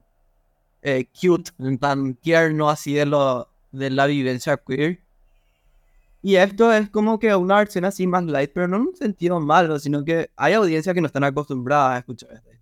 [0.82, 5.02] eh, cute, tan tierno así de, lo, de la vivencia queer.
[6.22, 9.40] Y esto es como que una versión así más light, pero no en un sentido
[9.42, 12.57] malo, sino que hay audiencias que no están acostumbradas a escuchar historia.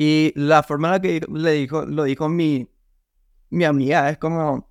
[0.00, 2.68] Y la forma en la que le dijo, lo dijo mi,
[3.50, 4.70] mi amiga es como,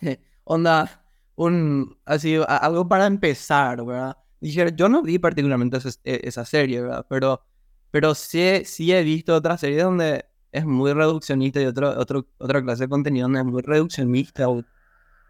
[0.44, 1.04] onda,
[1.36, 4.16] un, así, algo para empezar, ¿verdad?
[4.40, 7.06] Dije, yo no vi particularmente e, esa, serie, ¿verdad?
[7.08, 7.44] Pero,
[7.92, 12.60] pero sí, sí he visto otras series donde es muy reduccionista y otro, otro, otra
[12.60, 14.46] clase de contenido donde es muy reduccionista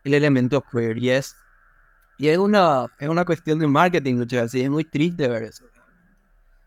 [0.04, 0.96] el elemento queer.
[0.96, 1.36] Y es,
[2.16, 5.66] y es, una, es una cuestión de marketing, así, es muy triste ver eso.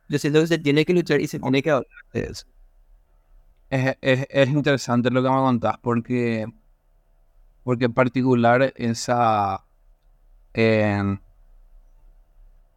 [0.07, 2.45] Yo siento que se tiene que luchar y se tiene que hablar de eso.
[3.69, 6.45] Es, es, es interesante lo que me contás porque,
[7.63, 9.65] porque en particular esa...
[10.53, 11.17] Eh,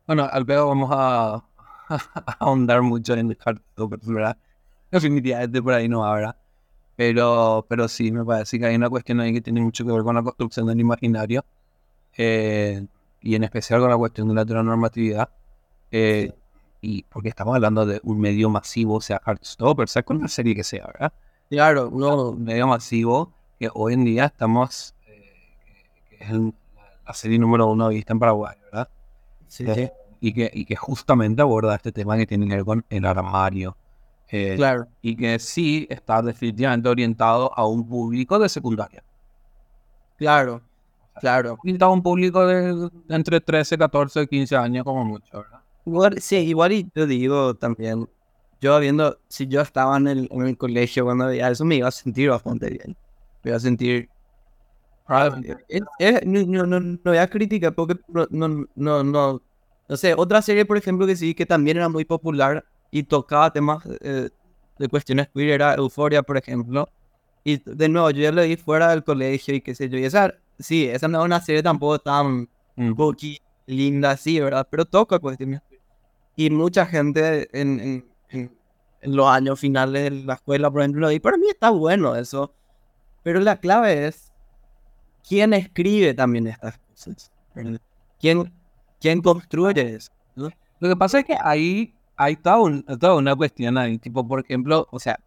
[0.07, 1.45] bueno, al pedo vamos a,
[2.41, 3.39] ahondar mucho en el
[4.03, 4.37] ¿verdad?
[4.91, 6.37] Definitivamente por ahí no habrá.
[6.97, 10.03] Pero, pero sí, me parece que hay una cuestión ahí que tiene mucho que ver
[10.03, 11.45] con la construcción del imaginario.
[12.17, 12.87] Eh,
[13.21, 15.29] y en especial con la cuestión de la heteronormatividad.
[15.91, 16.33] Eh,
[16.81, 20.55] y porque estamos hablando de un medio masivo, o sea, Heartstopper, sea, con una serie
[20.55, 21.13] que sea, ¿verdad?
[21.51, 22.31] Claro, no.
[22.31, 25.33] Un medio masivo que hoy en día estamos, eh,
[26.11, 28.89] que es la serie número uno vista en Paraguay, ¿verdad?
[29.49, 29.89] Sí, sí.
[30.21, 33.77] Y, que, y que justamente aborda este tema que tiene que ver con el armario.
[34.31, 34.87] Eh, claro.
[35.01, 39.03] Y que sí está definitivamente orientado a un público de secundaria.
[40.19, 40.61] Claro,
[41.21, 41.57] claro.
[41.63, 45.61] Orientado a un público de, entre 13, 14, 15 años como mucho, ¿verdad?
[45.89, 48.07] Igual, sí, igual y te digo también,
[48.61, 51.89] yo viendo, si yo estaba en el, en el colegio cuando veía eso, me iba
[51.89, 52.95] a sentir bastante bien.
[53.43, 54.11] Me iba a sentir...
[55.09, 59.03] no, no, no, voy a criticar porque no, no, no,
[59.89, 63.51] no, sé, otra serie, por ejemplo, que sí, que también era muy popular y tocaba
[63.51, 64.29] temas eh,
[64.79, 66.87] de cuestiones queer, era Euforia, por ejemplo.
[67.45, 69.97] Y de nuevo, yo ya lo vi fuera del colegio y qué sé yo.
[69.97, 72.47] Y esa, sí, esa no es una serie tampoco tan
[72.77, 72.93] mm.
[73.67, 74.69] linda así, ¿verdad?
[74.71, 75.63] Pero toca cuestiones
[76.39, 78.57] y mucha gente en, en,
[79.03, 82.55] los años finales de la escuela, por ejemplo, y para mí está bueno eso.
[83.25, 84.33] Pero la clave es
[85.29, 87.33] quién escribe también estas cosas.
[88.21, 88.53] ¿Quién,
[89.01, 90.13] quién construye eso?
[90.37, 93.99] Lo que pasa es que ahí hay toda, toda, una cuestión ahí.
[93.99, 95.19] Tipo, por ejemplo, o sea,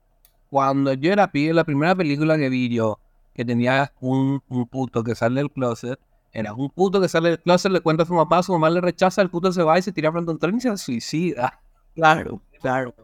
[0.50, 3.00] cuando yo era pibe, la primera película que vi yo,
[3.34, 6.00] que tenía un, un puto que sale del closet,
[6.34, 8.82] era un puto que sale del closet, le cuenta a su mamá, su mamá le
[8.82, 11.60] rechaza, el puto se va y se tira frente a un tren y se suicida.
[11.94, 12.96] Claro, claro.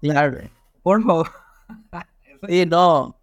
[0.00, 0.38] Claro.
[0.82, 1.28] Por favor.
[2.48, 3.16] Sí, no.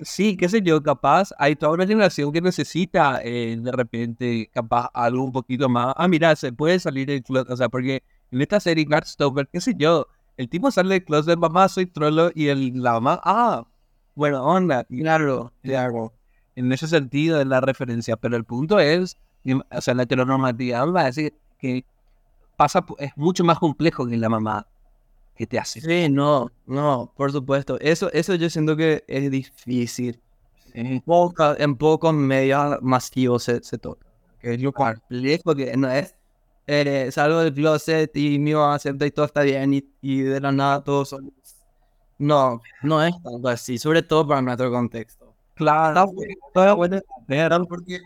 [0.00, 4.90] Sí, qué sé yo, capaz hay toda una generación que necesita eh, de repente, capaz
[4.94, 5.94] algo un poquito más.
[5.96, 8.02] Ah, mira, se puede salir del closet, o sea, porque
[8.32, 12.32] en esta serie Heartstopper, qué sé yo, el tipo sale del closet, mamá, soy trollo,
[12.34, 13.66] y el, la mamá, ah,
[14.14, 16.12] bueno, onda, claro, claro
[16.56, 19.16] en ese sentido de la referencia, pero el punto es,
[19.70, 21.84] o sea, la heteronormatividad va a decir que
[22.56, 24.66] pasa, es mucho más complejo que la mamá
[25.34, 25.80] que te hace.
[25.80, 27.78] Sí, no, no, por supuesto.
[27.80, 30.20] Eso, eso yo siento que es difícil.
[30.74, 34.06] En, en pocos medios masivos se, se toca.
[34.40, 36.14] Que es lo complejo que no es.
[36.66, 40.40] Eh, salgo del closet y mi mamá acepta y todo está bien y, y de
[40.40, 41.32] la nada todo son...
[42.18, 45.21] No, no es tanto así, sobre todo para nuestro contexto.
[47.26, 48.00] Claro, porque,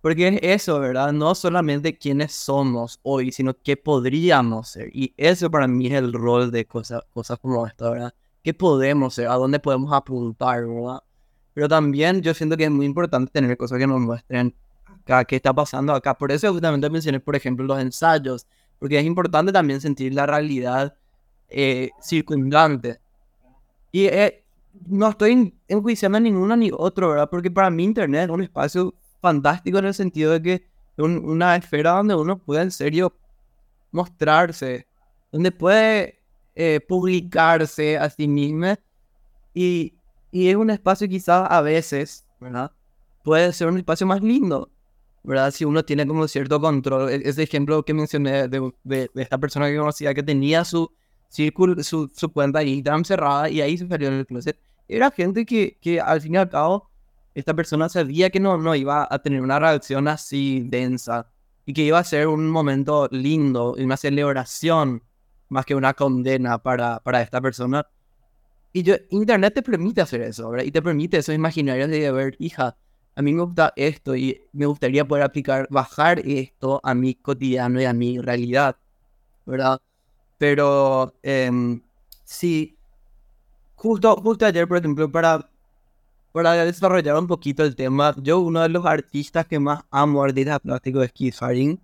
[0.00, 1.12] porque es eso, ¿verdad?
[1.12, 4.90] No solamente quiénes somos hoy, sino qué podríamos ser.
[4.94, 8.14] Y eso para mí es el rol de cosas, cosas como esta, ¿verdad?
[8.42, 9.28] ¿Qué podemos ser?
[9.28, 11.02] ¿A dónde podemos apuntar, ¿verdad?
[11.54, 14.54] Pero también yo siento que es muy importante tener cosas que nos muestren
[14.86, 16.16] acá, qué está pasando acá.
[16.16, 18.46] Por eso justamente mencioné, por ejemplo, los ensayos,
[18.78, 20.94] porque es importante también sentir la realidad
[21.48, 23.00] eh, circundante.
[23.90, 24.44] Y eh,
[24.86, 27.28] no estoy enjuiciando a ninguno ni otro, ¿verdad?
[27.30, 31.56] Porque para mí Internet es un espacio fantástico en el sentido de que es una
[31.56, 33.14] esfera donde uno puede en serio
[33.92, 34.86] mostrarse,
[35.32, 36.18] donde puede
[36.54, 38.74] eh, publicarse a sí mismo
[39.54, 39.94] y,
[40.30, 42.72] y es un espacio quizás a veces, ¿verdad?
[43.22, 44.70] Puede ser un espacio más lindo,
[45.22, 45.50] ¿verdad?
[45.50, 47.10] Si uno tiene como cierto control.
[47.10, 50.90] E-, ese ejemplo que mencioné de, de, esta persona que conocía que tenía su,
[51.28, 54.58] círculo, su, su cuenta de Instagram cerrada y ahí se salió del closet.
[54.88, 56.88] Era gente que, que al fin y al cabo
[57.34, 61.30] esta persona sabía que no, no iba a tener una reacción así densa
[61.66, 65.02] y que iba a ser un momento lindo una celebración
[65.48, 67.86] más que una condena para, para esta persona.
[68.72, 70.64] Y yo, Internet te permite hacer eso, ¿verdad?
[70.64, 72.76] Y te permite esos imaginarios de ver, hija,
[73.14, 77.80] a mí me gusta esto y me gustaría poder aplicar, bajar esto a mi cotidiano
[77.80, 78.76] y a mi realidad,
[79.46, 79.80] ¿verdad?
[80.38, 81.80] Pero eh,
[82.24, 82.77] sí,
[83.78, 85.48] justo, justo ayer, por ejemplo, para,
[86.32, 90.58] para desarrollar un poquito el tema, yo uno de los artistas que más amo, artista
[90.58, 91.80] plástico, es Keith Haring.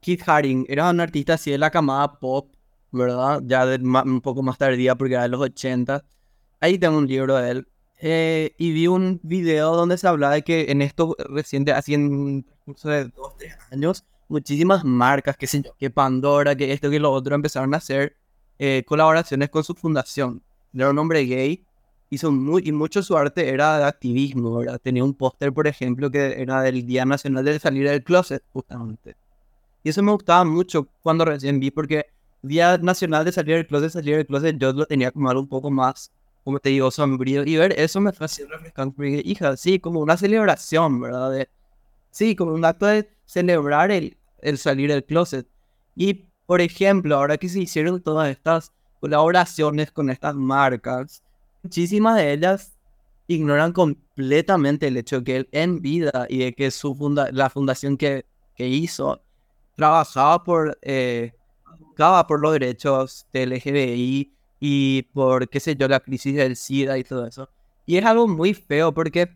[0.00, 2.50] Keith Haring era un artista así de la camada pop,
[2.90, 3.40] ¿verdad?
[3.44, 6.04] Ya un poco más tardía porque era de los 80.
[6.60, 7.68] Ahí tengo un libro de él.
[8.00, 12.42] Eh, y vi un video donde se hablaba de que en esto reciente, así en
[12.64, 17.34] curso de 2, 3 años, muchísimas marcas, que que Pandora, que esto, que lo otro,
[17.34, 18.16] empezaron a hacer
[18.58, 20.42] eh, colaboraciones con su fundación.
[20.74, 21.64] Era un hombre gay,
[22.10, 24.80] hizo muy, y mucho su arte era de activismo, ¿verdad?
[24.82, 29.16] Tenía un póster, por ejemplo, que era del Día Nacional de Salir del Closet, justamente.
[29.82, 32.06] Y eso me gustaba mucho cuando recién vi, porque
[32.42, 35.48] Día Nacional de Salir del Closet, Salir del Closet, yo lo tenía como algo un
[35.48, 36.12] poco más,
[36.44, 37.44] como te digo, sombrío.
[37.44, 41.30] Y ver eso me así refrescante, porque, hija, sí, como una celebración, ¿verdad?
[41.30, 41.48] De,
[42.10, 45.46] sí, como un acto de celebrar el, el salir del closet.
[45.94, 51.22] Y, por ejemplo, ahora que se hicieron todas estas colaboraciones con estas marcas,
[51.62, 52.72] muchísimas de ellas
[53.26, 57.96] ignoran completamente el hecho que él en vida y de que su funda la fundación
[57.96, 58.24] que,
[58.56, 59.20] que hizo
[59.76, 61.32] trabajaba por, eh,
[62.26, 67.04] por los derechos del LGBTI y por, qué sé yo, la crisis del SIDA y
[67.04, 67.48] todo eso.
[67.86, 69.28] Y es algo muy feo porque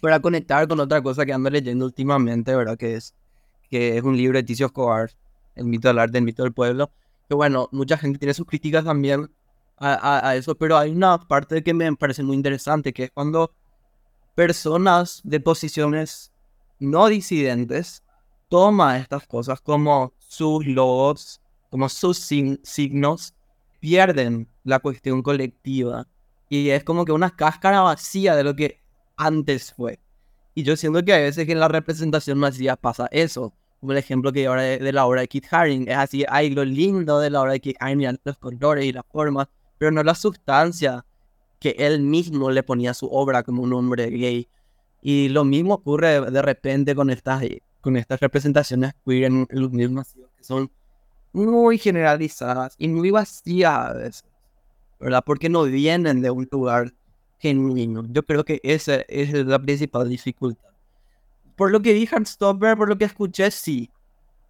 [0.00, 2.76] para conectar con otra cosa que ando leyendo últimamente, ¿verdad?
[2.76, 3.14] Que es
[3.70, 5.10] que es un libro de Ticio Escobar,
[5.54, 6.90] El mito del arte, el mito del pueblo.
[7.30, 9.30] Que bueno, mucha gente tiene sus críticas también
[9.78, 13.52] a, eso, pero hay una parte que me parece muy interesante, que es cuando
[14.34, 16.32] personas de posiciones
[16.80, 18.02] no disidentes
[18.48, 21.40] toman estas cosas como sus logos,
[21.70, 23.34] como sus signos,
[23.78, 26.08] pierden la cuestión colectiva.
[26.48, 28.82] Y es como que una cáscara vacía de lo que
[29.16, 30.00] antes fue.
[30.56, 34.32] Y yo siento que a veces en la representación masiva pasa eso como el ejemplo
[34.32, 37.30] que ahora de, de, la obra de Kit Haring, es así, hay lo lindo de
[37.30, 41.04] la obra de Kit Haring, los colores y las formas, pero no la sustancia
[41.58, 44.48] que él mismo le ponía a su obra como un hombre gay.
[45.02, 47.42] Y lo mismo ocurre de, repente con estas,
[47.80, 50.70] con estas representaciones queer en, los mismos que son
[51.32, 53.94] muy generalizadas y muy vacías a
[54.98, 55.22] ¿verdad?
[55.24, 56.92] Porque no vienen de un lugar
[57.38, 58.04] genuino.
[58.10, 60.69] Yo creo que esa es la principal dificultad
[61.60, 63.90] por lo que dije Stopper, por lo que escuché, sí.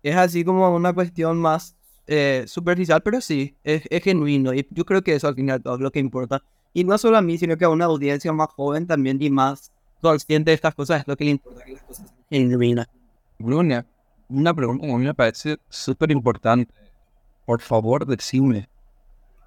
[0.01, 1.75] Es así como una cuestión más
[2.07, 4.55] eh, superficial, pero sí, es, genuino.
[4.55, 6.41] Y yo creo que eso al final todo es lo que importa.
[6.73, 9.73] Y no solo a mí, sino que a una audiencia más joven también y más
[10.01, 12.87] consciente de estas cosas es lo que le importa que las cosas sean genuinas.
[13.41, 13.85] Bruna,
[14.29, 16.73] una pregunta que a mí me parece súper importante.
[17.45, 18.69] Por favor, decime.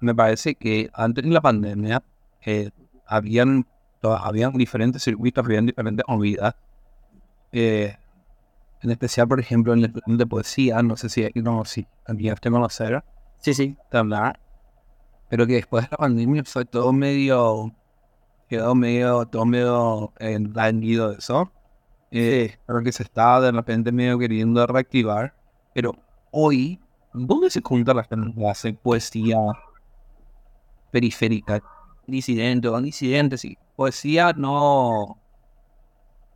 [0.00, 2.02] Me parece que antes de la pandemia
[2.44, 2.68] eh,
[3.06, 3.66] habían,
[4.02, 6.54] habían diferentes circuitos, habían diferentes movidas
[7.54, 7.96] eh,
[8.82, 12.34] en especial, por ejemplo, en el plan de poesía, no sé si no, si también
[12.34, 13.02] usted conocer.
[13.38, 13.76] Sí, sí.
[13.92, 14.40] Hablar.
[15.28, 17.72] Pero que después de la pandemia fue todo medio,
[18.48, 21.50] quedó medio, todo medio en de eso.
[22.10, 25.32] Eh, Creo que se estaba de repente medio queriendo reactivar.
[25.74, 25.94] Pero
[26.32, 26.80] hoy,
[27.12, 29.38] ¿dónde se junta la gente que hace poesía
[30.90, 31.62] periférica?
[32.06, 33.56] Disidente o disidente, sí.
[33.76, 35.18] Poesía no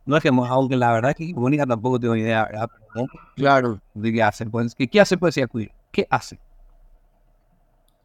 [0.05, 2.69] no es que aunque la verdad que Mónica tampoco tengo idea, ¿verdad?
[3.35, 3.81] claro.
[3.93, 4.45] ¿De qué hace?
[4.45, 5.71] Pues, ¿qué, hace poesía queer?
[5.91, 6.39] ¿Qué hace?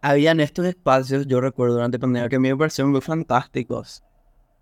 [0.00, 4.02] Habían estos espacios, yo recuerdo durante la pandemia, que me parecieron muy fantásticos,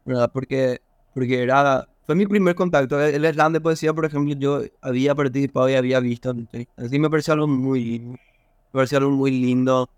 [0.05, 0.31] ¿verdad?
[0.33, 0.81] Porque,
[1.15, 3.01] porque era, fue mi primer contacto.
[3.01, 6.35] El slam de poesía, por ejemplo, yo había participado y había visto.
[6.77, 8.19] Así me pareció algo muy, me
[8.71, 9.91] pareció algo muy lindo.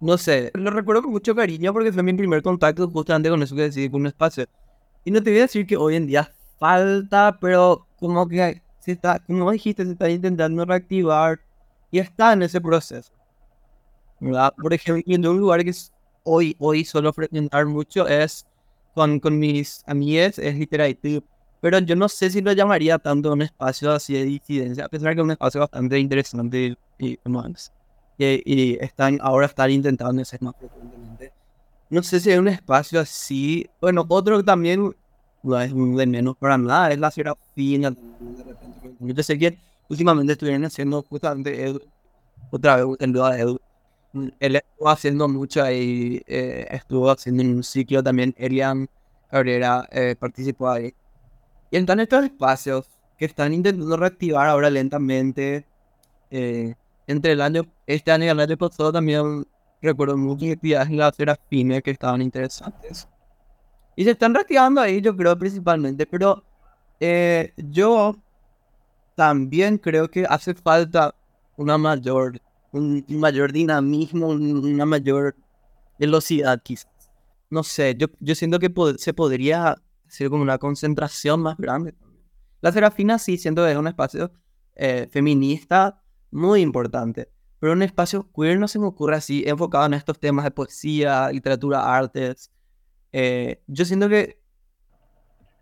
[0.00, 3.56] No sé, lo recuerdo con mucho cariño porque fue mi primer contacto justamente con eso
[3.56, 4.44] que decidí con un espacio.
[5.04, 8.92] Y no te voy a decir que hoy en día falta, pero como que se
[8.92, 11.40] está, como dijiste, se está intentando reactivar
[11.90, 13.12] y está en ese proceso.
[14.20, 14.52] ¿verdad?
[14.60, 15.72] Por ejemplo, un lugar que
[16.24, 18.46] hoy, hoy suelo frecuentar mucho es
[18.94, 21.24] con, con mis amigas, es literatura.
[21.60, 25.14] Pero yo no sé si lo llamaría tanto un espacio así de disidencia, a pesar
[25.14, 27.18] que es un espacio bastante interesante y, y,
[28.18, 31.32] están, ahora están intentando hacer más frecuentemente.
[31.88, 33.68] No sé si hay un espacio así.
[33.80, 34.94] Bueno, otro también
[35.42, 37.90] no es de menos para nada, es la ciudad fina.
[37.90, 39.58] De repente, yo sé que
[39.88, 41.74] últimamente estuvieron haciendo justamente
[42.50, 43.60] otra vez el duda de Edu.
[44.40, 48.34] Él estuvo haciendo mucho ahí, eh, estuvo haciendo en un ciclo también.
[48.38, 48.88] Elian
[49.30, 50.94] Cabrera eh, participó ahí.
[51.70, 52.86] Y están estos espacios
[53.18, 55.66] que están intentando reactivar ahora lentamente.
[56.30, 56.74] Eh,
[57.06, 59.46] entre el año, este año y el año pasado también
[59.80, 63.08] recuerdo muchas actividades en la Serafine que estaban interesantes.
[63.94, 66.06] Y se están reactivando ahí, yo creo, principalmente.
[66.06, 66.44] Pero
[67.00, 68.16] eh, yo
[69.14, 71.14] también creo que hace falta
[71.56, 72.40] una mayor,
[72.72, 75.34] un, mayor dinamismo, una mayor
[75.98, 76.88] velocidad quizás.
[77.48, 79.76] No sé, yo, yo siento que se podría
[80.06, 81.94] hacer como una concentración más grande.
[82.60, 84.30] La Serafina sí siento que es un espacio
[84.74, 87.28] eh, feminista muy importante.
[87.58, 91.30] Pero un espacio queer no se me ocurre así, enfocado en estos temas de poesía,
[91.30, 92.50] literatura, artes.
[93.12, 94.38] Eh, yo siento que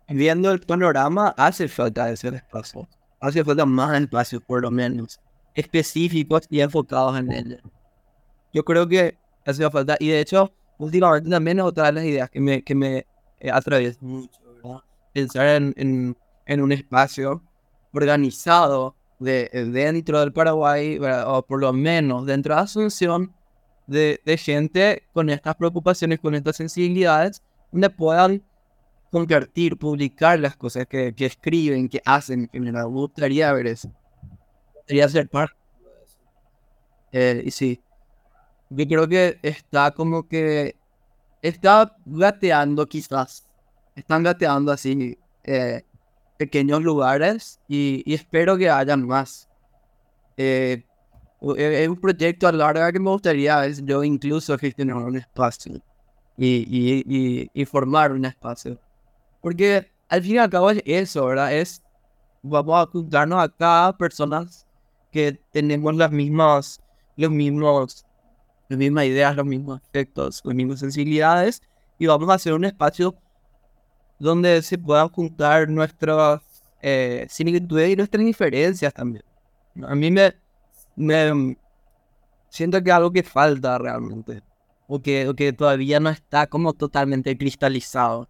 [0.09, 2.87] viendo el panorama hace falta ese espacio.
[3.19, 5.19] Hace falta más espacios, por lo menos,
[5.55, 7.61] específicos y enfocados en él.
[8.53, 12.29] Yo creo que hace falta, y de hecho, últimamente también es otra de las ideas
[12.29, 13.07] que me, que me
[13.39, 14.83] eh, atraviesa mucho, ¿verdad?
[15.13, 17.41] Pensar en, en, en un espacio
[17.93, 23.33] organizado de, eh, dentro del Paraguay, o por lo menos dentro de Asunción,
[23.87, 27.41] de, de, gente con estas preocupaciones, con estas sensibilidades,
[27.71, 28.43] donde puedan
[29.11, 32.47] compartir, publicar las cosas que, que escriben, que hacen.
[32.47, 33.91] Que me gustaría ver eso.
[34.73, 35.55] Gustaría ser parte
[37.17, 37.81] eh, y sí,
[38.69, 40.75] yo creo que está como que
[41.41, 43.47] está gateando quizás.
[43.95, 45.17] Están gateando así.
[45.45, 45.81] Eh,
[46.37, 49.49] pequeños lugares y, espero que hayan más.
[50.37, 50.83] Eh,
[51.57, 55.81] e, es un proyecto a larga que me gustaría yo incluso gestionar un espacio
[56.37, 58.79] y, y, formar un espacio.
[59.41, 61.53] Porque al fin y al cabo es eso, ¿verdad?
[61.53, 61.81] Es,
[62.41, 64.65] vamos a juntarnos acá personas
[65.11, 66.81] que tenemos las mismas,
[67.15, 68.05] los mismos,
[68.67, 71.61] las mismas ideas, los mismos aspectos, las mismas sensibilidades
[71.97, 73.15] y vamos a hacer un espacio
[74.19, 76.41] donde se puedan juntar nuestras
[76.81, 79.23] eh, similitudes y nuestras diferencias también.
[79.83, 80.35] A mí me,
[80.95, 81.57] me
[82.49, 84.41] siento que algo que falta realmente,
[84.87, 88.29] o que, o que todavía no está como totalmente cristalizado,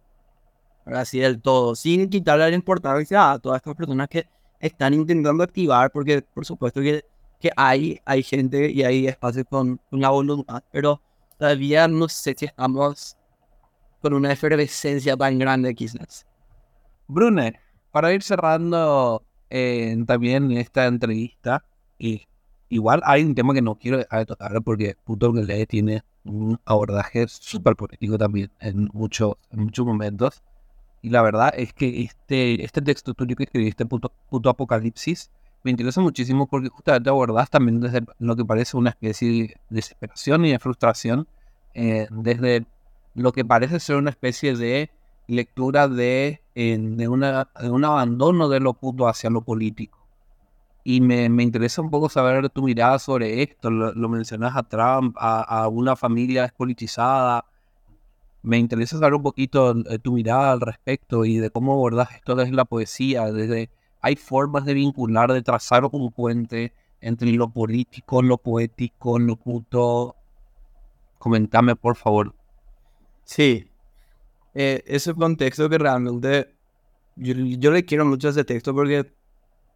[0.84, 4.26] así del todo, sin quitarle la importancia a todas estas personas que
[4.60, 7.04] están intentando activar, porque por supuesto que,
[7.40, 11.00] que hay, hay gente y hay espacios con una voluntad, pero
[11.38, 13.15] todavía no sé si estamos
[14.06, 16.24] con una efervescencia tan grande quizás.
[17.08, 17.58] Brune,
[17.90, 21.64] para ir cerrando eh, también esta entrevista,
[21.98, 22.22] y
[22.68, 26.56] igual hay un tema que no quiero dejar de tocar porque Puto le tiene un
[26.64, 30.40] abordaje súper político también en, mucho, en muchos momentos.
[31.02, 35.32] Y la verdad es que este, este texto tuyo que escribiste, Puto, Puto Apocalipsis,
[35.64, 40.44] me interesa muchísimo porque justamente abordas también desde lo que parece una especie de desesperación
[40.44, 41.26] y de frustración,
[41.74, 42.66] eh, desde
[43.16, 44.90] lo que parece ser una especie de
[45.26, 50.06] lectura de, de, una, un abandono de lo puto hacia lo político.
[50.84, 53.70] Y me, me, interesa un poco saber tu mirada sobre esto.
[53.70, 57.44] Lo, mencionas a Trump, a, una familia despolitizada.
[58.42, 62.36] Me interesa saber un poquito eh, tu mirada al respecto y de cómo abordas esto
[62.36, 63.32] desde la poesía.
[63.32, 69.34] Desde, hay formas de vincular, de trazar un puente entre lo político, lo poético, lo
[69.34, 70.14] puto.
[71.18, 72.35] Comentame, por favor.
[73.26, 73.68] Sí,
[74.54, 76.54] eh, ese contexto que realmente
[77.16, 79.12] yo, yo, le quiero mucho a ese texto porque,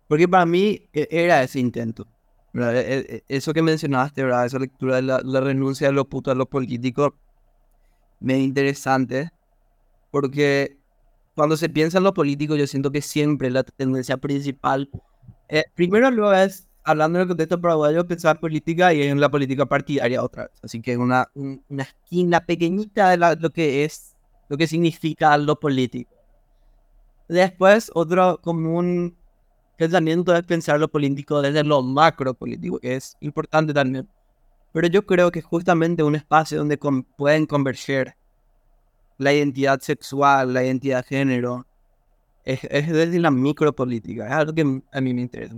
[0.09, 2.07] porque para mí e, era ese intento.
[2.55, 4.47] E, e, eso que mencionaste, ¿verdad?
[4.47, 7.17] esa lectura de la, la renuncia de lo puto a lo político,
[8.21, 9.33] me es interesante
[10.13, 10.79] porque
[11.35, 14.91] cuando se piensa en lo político, yo siento que siempre la tendencia principal,
[15.49, 19.66] eh, primero lo es hablando en el contexto paraguayo, pensar política y en la política
[19.66, 20.53] partidaria otra vez.
[20.62, 24.16] Así que una, una esquina pequeñita de lo que es,
[24.49, 26.11] lo que significa lo político.
[27.28, 29.16] Después, otro común
[29.76, 34.09] pensamiento es pensar lo político desde lo macro político, que es importante también.
[34.72, 36.78] Pero yo creo que justamente un espacio donde
[37.16, 38.16] pueden converger
[39.18, 41.66] la identidad sexual, la identidad de género,
[42.45, 45.55] es, desde la micropolítica, es algo que a mí me interesa.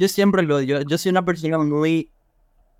[0.00, 2.10] Yo siempre lo digo, yo soy una persona muy,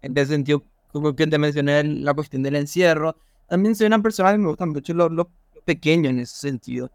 [0.01, 3.15] en ese sentido, como que te mencioné la cuestión del encierro,
[3.47, 5.31] también soy una persona que me gusta mucho lo, lo
[5.67, 6.91] pequeño en ese sentido.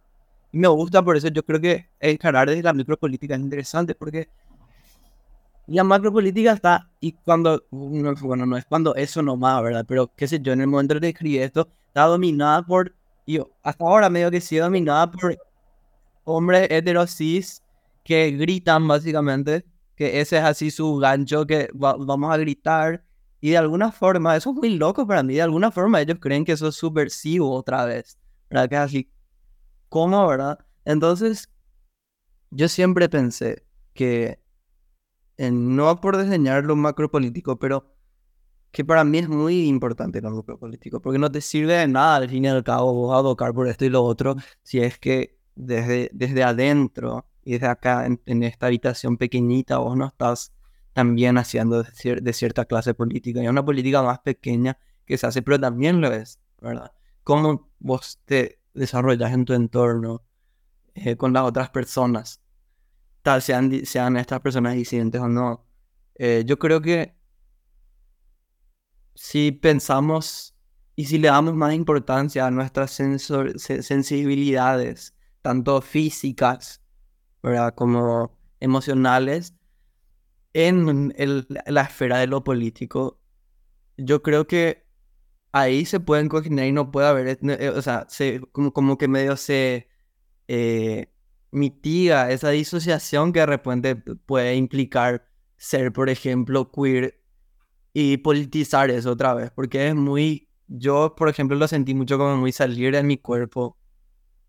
[0.52, 4.28] Y me gusta, por eso yo creo que encarar desde la micropolítica es interesante, porque
[5.68, 9.86] la macropolítica está, y cuando, bueno, no es cuando eso nomás, ¿verdad?
[9.88, 12.96] Pero qué sé yo, en el momento en que escribí esto, está dominada por,
[13.28, 15.38] yo, hasta ahora medio que sí dominada por
[16.24, 17.62] hombres heterosis
[18.04, 19.64] que gritan básicamente,
[19.96, 23.04] que ese es así su gancho, que vamos a gritar,
[23.40, 26.46] y de alguna forma, eso es muy loco para mí, de alguna forma ellos creen
[26.46, 28.18] que eso es subversivo otra vez,
[28.50, 28.70] ¿verdad?
[28.70, 29.12] Que es así,
[29.90, 30.60] ¿cómo, verdad?
[30.84, 31.50] Entonces,
[32.52, 34.40] yo siempre pensé que
[35.38, 37.94] no por diseñar lo macropolítico, pero
[38.72, 42.30] que para mí es muy importante lo macropolítico, porque no te sirve de nada al
[42.30, 46.10] fin y al cabo vos abocar por esto y lo otro, si es que desde,
[46.14, 50.52] desde adentro y desde acá en, esta habitación pequeñita vos no estás
[50.94, 55.60] también haciendo de, cierta clase política, y una política más pequeña que se hace, pero
[55.60, 56.92] también lo es, ¿verdad?
[57.24, 60.24] Cómo vos te desarrollas en tu entorno
[60.96, 62.42] eh, con las otras personas
[63.40, 65.66] sean, sean estas personas disidentes o no.
[66.16, 67.16] Eh, yo creo que
[69.16, 70.56] si pensamos
[70.96, 76.82] y si le damos más importancia a nuestras sensibilidades, tanto físicas
[77.46, 77.76] ¿verdad?
[77.76, 79.56] como emocionales,
[80.54, 81.14] en
[81.68, 83.20] la esfera de lo político,
[83.98, 84.86] yo creo que
[85.52, 89.08] ahí se pueden coordinar y no puede haber, eh, o sea, se, como, como que
[89.08, 89.90] medio se
[90.48, 91.12] eh,
[91.52, 95.28] mitiga esa disociación que de repente puede implicar
[95.58, 97.22] ser, por ejemplo, queer
[97.94, 102.38] y politizar eso otra vez, porque es muy, yo, por ejemplo, lo sentí mucho como
[102.38, 103.78] muy salir de mi cuerpo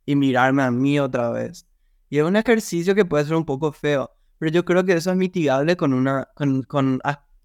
[0.06, 1.65] y mirarme a mí otra vez.
[2.08, 5.10] Y es un ejercicio que puede ser un poco feo, pero yo creo que eso
[5.10, 7.00] es mitigable con una, con, con,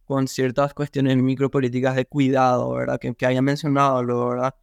[0.05, 2.99] con ciertas cuestiones micropolíticas de cuidado, ¿verdad?
[2.99, 4.55] Que, que haya mencionado, ¿verdad?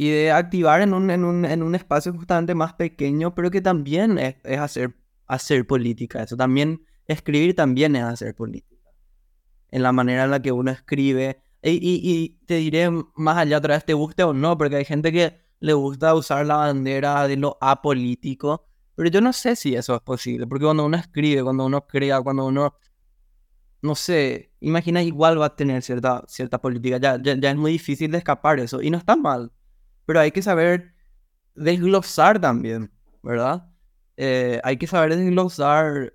[0.00, 3.60] y de activar en un, en un, en un espacio justamente más pequeño, pero que
[3.60, 4.96] también es, es, hacer,
[5.26, 6.22] hacer política.
[6.22, 8.90] Eso también, escribir también es hacer política.
[9.70, 11.42] En la manera en la que uno escribe.
[11.62, 14.86] Y, y, y te diré más allá otra vez, te guste o no, porque hay
[14.86, 18.69] gente que le gusta usar la bandera de lo apolítico,
[19.00, 22.20] pero yo no sé si eso es posible, porque cuando uno escribe, cuando uno crea,
[22.20, 22.74] cuando uno,
[23.80, 27.72] no sé, imagina igual va a tener cierta, cierta política, ya, ya, ya es muy
[27.72, 29.50] difícil de escapar eso, y no está mal
[30.10, 30.92] pero hay que saber
[31.54, 32.90] desglosar también,
[33.22, 33.70] ¿verdad?
[34.16, 36.14] Eh, hay que saber desglosar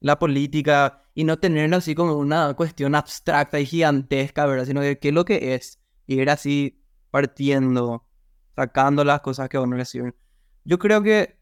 [0.00, 4.64] la política y no tenerlo así como una cuestión abstracta y gigantesca, ¿verdad?
[4.64, 5.78] Sino que qué es lo que es.
[6.06, 8.08] Y ir así partiendo,
[8.56, 10.16] sacando las cosas que uno sirven.
[10.64, 11.41] Yo creo que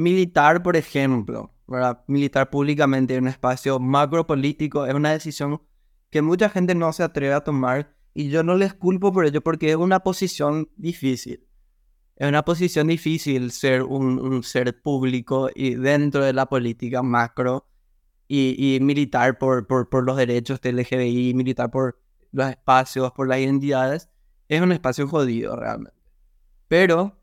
[0.00, 2.02] militar, por ejemplo, ¿verdad?
[2.08, 5.62] Militar públicamente en un espacio macropolítico es una decisión
[6.10, 9.40] que mucha gente no se atreve a tomar y yo no les culpo por ello
[9.42, 11.46] porque es una posición difícil.
[12.16, 17.66] Es una posición difícil ser un, ser público y dentro de la política macro
[18.26, 22.00] y, y militar por, por, por, los derechos del LGBI, militar por
[22.32, 24.08] los espacios, por las identidades.
[24.48, 25.98] Es un espacio jodido realmente.
[26.68, 27.19] Pero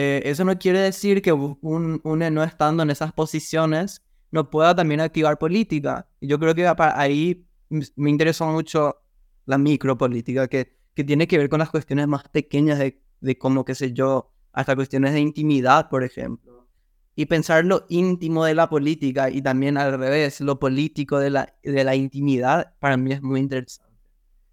[0.00, 5.00] eh, eso no quiere decir que un, no estando en esas posiciones no pueda también
[5.00, 6.08] activar política.
[6.20, 9.02] Yo creo que ahí me interesó mucho
[9.46, 13.64] la micropolítica, que, que tiene que ver con las cuestiones más pequeñas de, de como,
[13.64, 16.68] qué sé yo, hasta cuestiones de intimidad, por ejemplo.
[17.16, 21.56] Y pensar lo íntimo de la política y también al revés, lo político de la,
[21.64, 23.92] de la intimidad, para mí es muy interesante.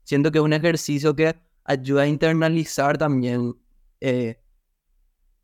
[0.05, 1.35] Siento que es un ejercicio que
[1.65, 3.55] ayuda a internalizar también
[4.01, 4.39] eh,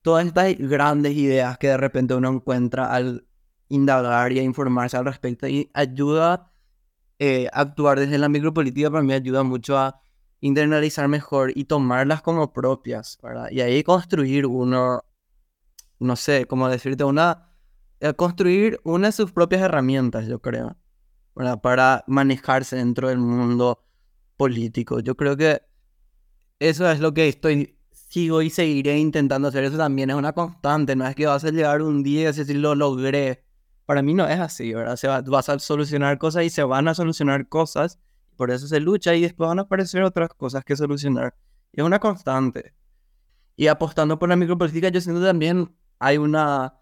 [0.02, 3.28] todas estas grandes ideas que de repente uno encuentra al
[3.70, 6.52] indagar y a informarse al respecto y ayuda
[7.20, 10.02] eh, actuar desde la micropolítica para mí ayuda mucho a
[10.40, 13.50] internalizar mejor y tomarlas como propias, ¿verdad?
[13.52, 15.04] Y ahí construir uno,
[16.00, 17.52] no sé, cómo decirte, una,
[18.00, 20.78] eh, construir una de sus propias herramientas, yo creo,
[21.36, 21.62] ¿verdad?
[21.62, 23.84] Para manejarse dentro del mundo
[24.36, 25.00] político.
[25.00, 25.62] Yo creo que
[26.60, 27.78] eso es lo que estoy,
[28.12, 29.64] sigo y seguiré intentando hacer.
[29.64, 32.56] Eso también es una constante, no es que vas a llegar un día y decir
[32.58, 33.44] lo logré
[33.92, 34.96] para mí no es así, ¿verdad?
[34.96, 38.00] Se va, vas a solucionar cosas y se van a solucionar cosas,
[38.38, 41.36] por eso se lucha y después van a aparecer otras cosas que solucionar.
[41.74, 42.74] Y es una constante.
[43.58, 46.76] Y apostando por la micropolítica, yo siento también hay una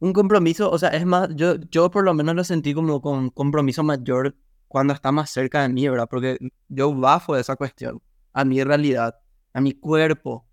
[0.00, 3.30] un compromiso, o sea, es más, yo, yo por lo menos lo sentí como con
[3.30, 4.34] compromiso mayor
[4.66, 6.08] cuando está más cerca de mí, ¿verdad?
[6.10, 6.36] Porque
[6.68, 8.02] yo bajo de esa cuestión
[8.32, 9.14] a mi realidad,
[9.52, 10.48] a mi cuerpo.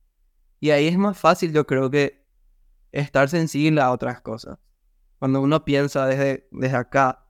[0.60, 2.26] Y ahí es más fácil, yo creo que
[2.92, 4.58] estar sensible a otras cosas.
[5.20, 7.26] Cuando uno piensa desde, desde acá,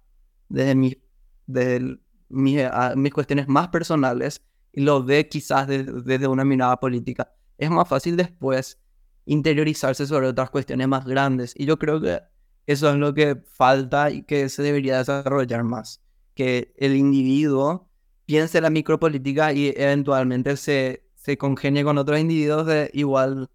[0.50, 0.98] desde, mi,
[1.46, 2.00] desde
[2.30, 8.16] mis cuestiones más personales, y lo ve quizás desde una mirada política, es más fácil
[8.16, 8.80] después
[9.26, 11.54] interiorizarse sobre otras cuestiones más grandes.
[11.56, 12.22] Y yo creo que
[12.66, 16.02] eso es lo que falta y que se debería desarrollar más.
[16.34, 17.90] Que el individuo
[18.26, 23.50] piense la micropolítica y eventualmente se, se congenie con otros individuos de, igual,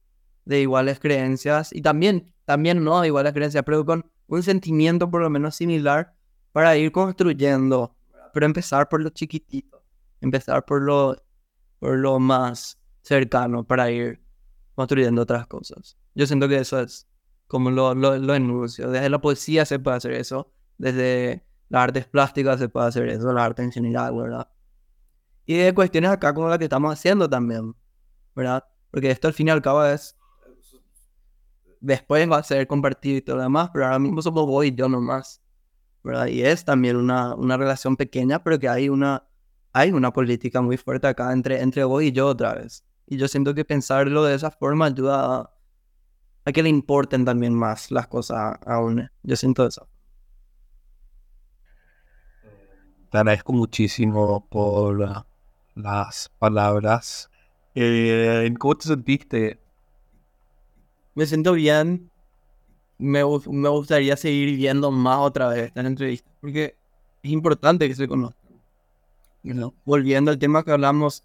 [0.44, 5.22] de iguales creencias y también, también no de iguales creencias, pero con un sentimiento por
[5.22, 6.14] lo menos similar
[6.52, 7.96] para ir construyendo,
[8.34, 9.82] pero empezar por lo chiquitito,
[10.20, 11.16] empezar por lo,
[11.78, 14.20] por lo más cercano para ir
[14.74, 15.96] construyendo otras cosas.
[16.14, 17.08] Yo siento que eso es
[17.46, 18.90] como lo, lo, lo enuncio.
[18.90, 23.32] Desde la poesía se puede hacer eso, desde las artes plásticas se puede hacer eso,
[23.32, 24.50] la arte en general, ¿verdad?
[25.46, 27.74] Y de cuestiones acá como la que estamos haciendo también,
[28.34, 28.64] ¿verdad?
[28.90, 30.16] Porque esto al fin y al cabo es...
[31.80, 34.72] Después va a ser compartido y todo lo demás, pero ahora mismo somos vos y
[34.72, 35.42] yo nomás,
[36.04, 36.26] ¿verdad?
[36.26, 39.26] Y es también una, una relación pequeña, pero que hay una,
[39.72, 42.84] hay una política muy fuerte acá entre, entre vos y yo otra vez.
[43.06, 45.50] Y yo siento que pensarlo de esa forma ayuda
[46.44, 49.08] a, que le importen también más las cosas a uno.
[49.24, 49.88] Yo siento eso.
[53.10, 55.26] Te agradezco muchísimo por
[55.74, 57.30] las palabras.
[57.74, 59.58] Eh, ¿Cómo te sentiste?
[61.14, 62.10] Me siento bien.
[62.98, 66.76] Me, me gustaría seguir viendo más otra vez esta entrevista porque
[67.22, 68.42] es importante que se conozcan.
[69.84, 71.24] Volviendo al tema que hablamos,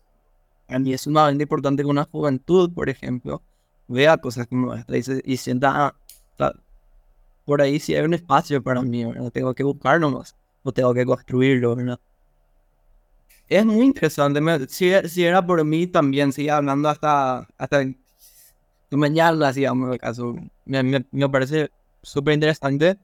[0.67, 3.43] a mí es sumamente importante que una juventud, por ejemplo,
[3.87, 5.95] vea cosas como esta y, sienta,
[6.39, 6.53] ah,
[7.45, 9.31] por ahí si hay un espacio para mí, ¿verdad?
[9.31, 11.99] tengo que buscarlo más o tengo que construirlo, ¿verdad?
[13.49, 14.41] Es muy interesante.
[14.67, 17.85] si, si, era por mí, también sigue hablando hasta, hasta
[18.91, 20.35] mañana, digamos, el caso.
[20.65, 21.71] Me, me, parece
[22.01, 22.97] súper interesante.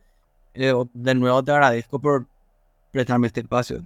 [0.54, 2.28] Eh, de nuevo te agradezco por
[2.92, 3.86] prestarme este espacio.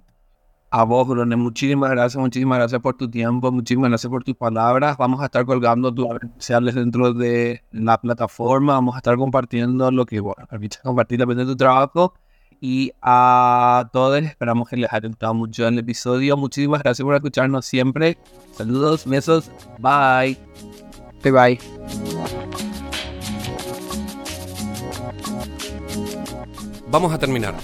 [0.70, 4.98] A vos, Brune, muchísimas gracias, muchísimas gracias por tu tiempo, muchísimas gracias por tus palabras.
[4.98, 10.04] Vamos a estar colgando tus redes dentro de la plataforma, vamos a estar compartiendo lo
[10.04, 12.14] que, bueno, permites compartir también de tu trabajo.
[12.60, 16.36] Y a todos esperamos que les haya gustado mucho el episodio.
[16.36, 18.18] Muchísimas gracias por escucharnos siempre.
[18.56, 20.36] Saludos, besos, bye.
[21.22, 21.58] Bye bye.
[26.90, 27.54] Vamos a terminar.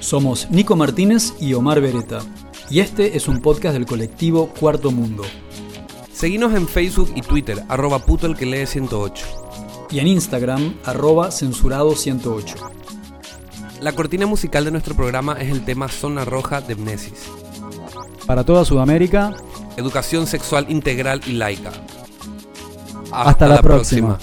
[0.00, 2.20] Somos Nico Martínez y Omar Beretta,
[2.68, 5.22] y este es un podcast del colectivo Cuarto Mundo.
[6.12, 9.26] Seguinos en Facebook y Twitter, arroba puto el que lee 108.
[9.90, 12.79] Y en Instagram, arroba censurado 108.
[13.80, 17.30] La cortina musical de nuestro programa es el tema Zona Roja de Mnesis.
[18.26, 19.34] Para toda Sudamérica,
[19.78, 21.72] educación sexual integral y laica.
[23.10, 24.18] Hasta, la, próxima.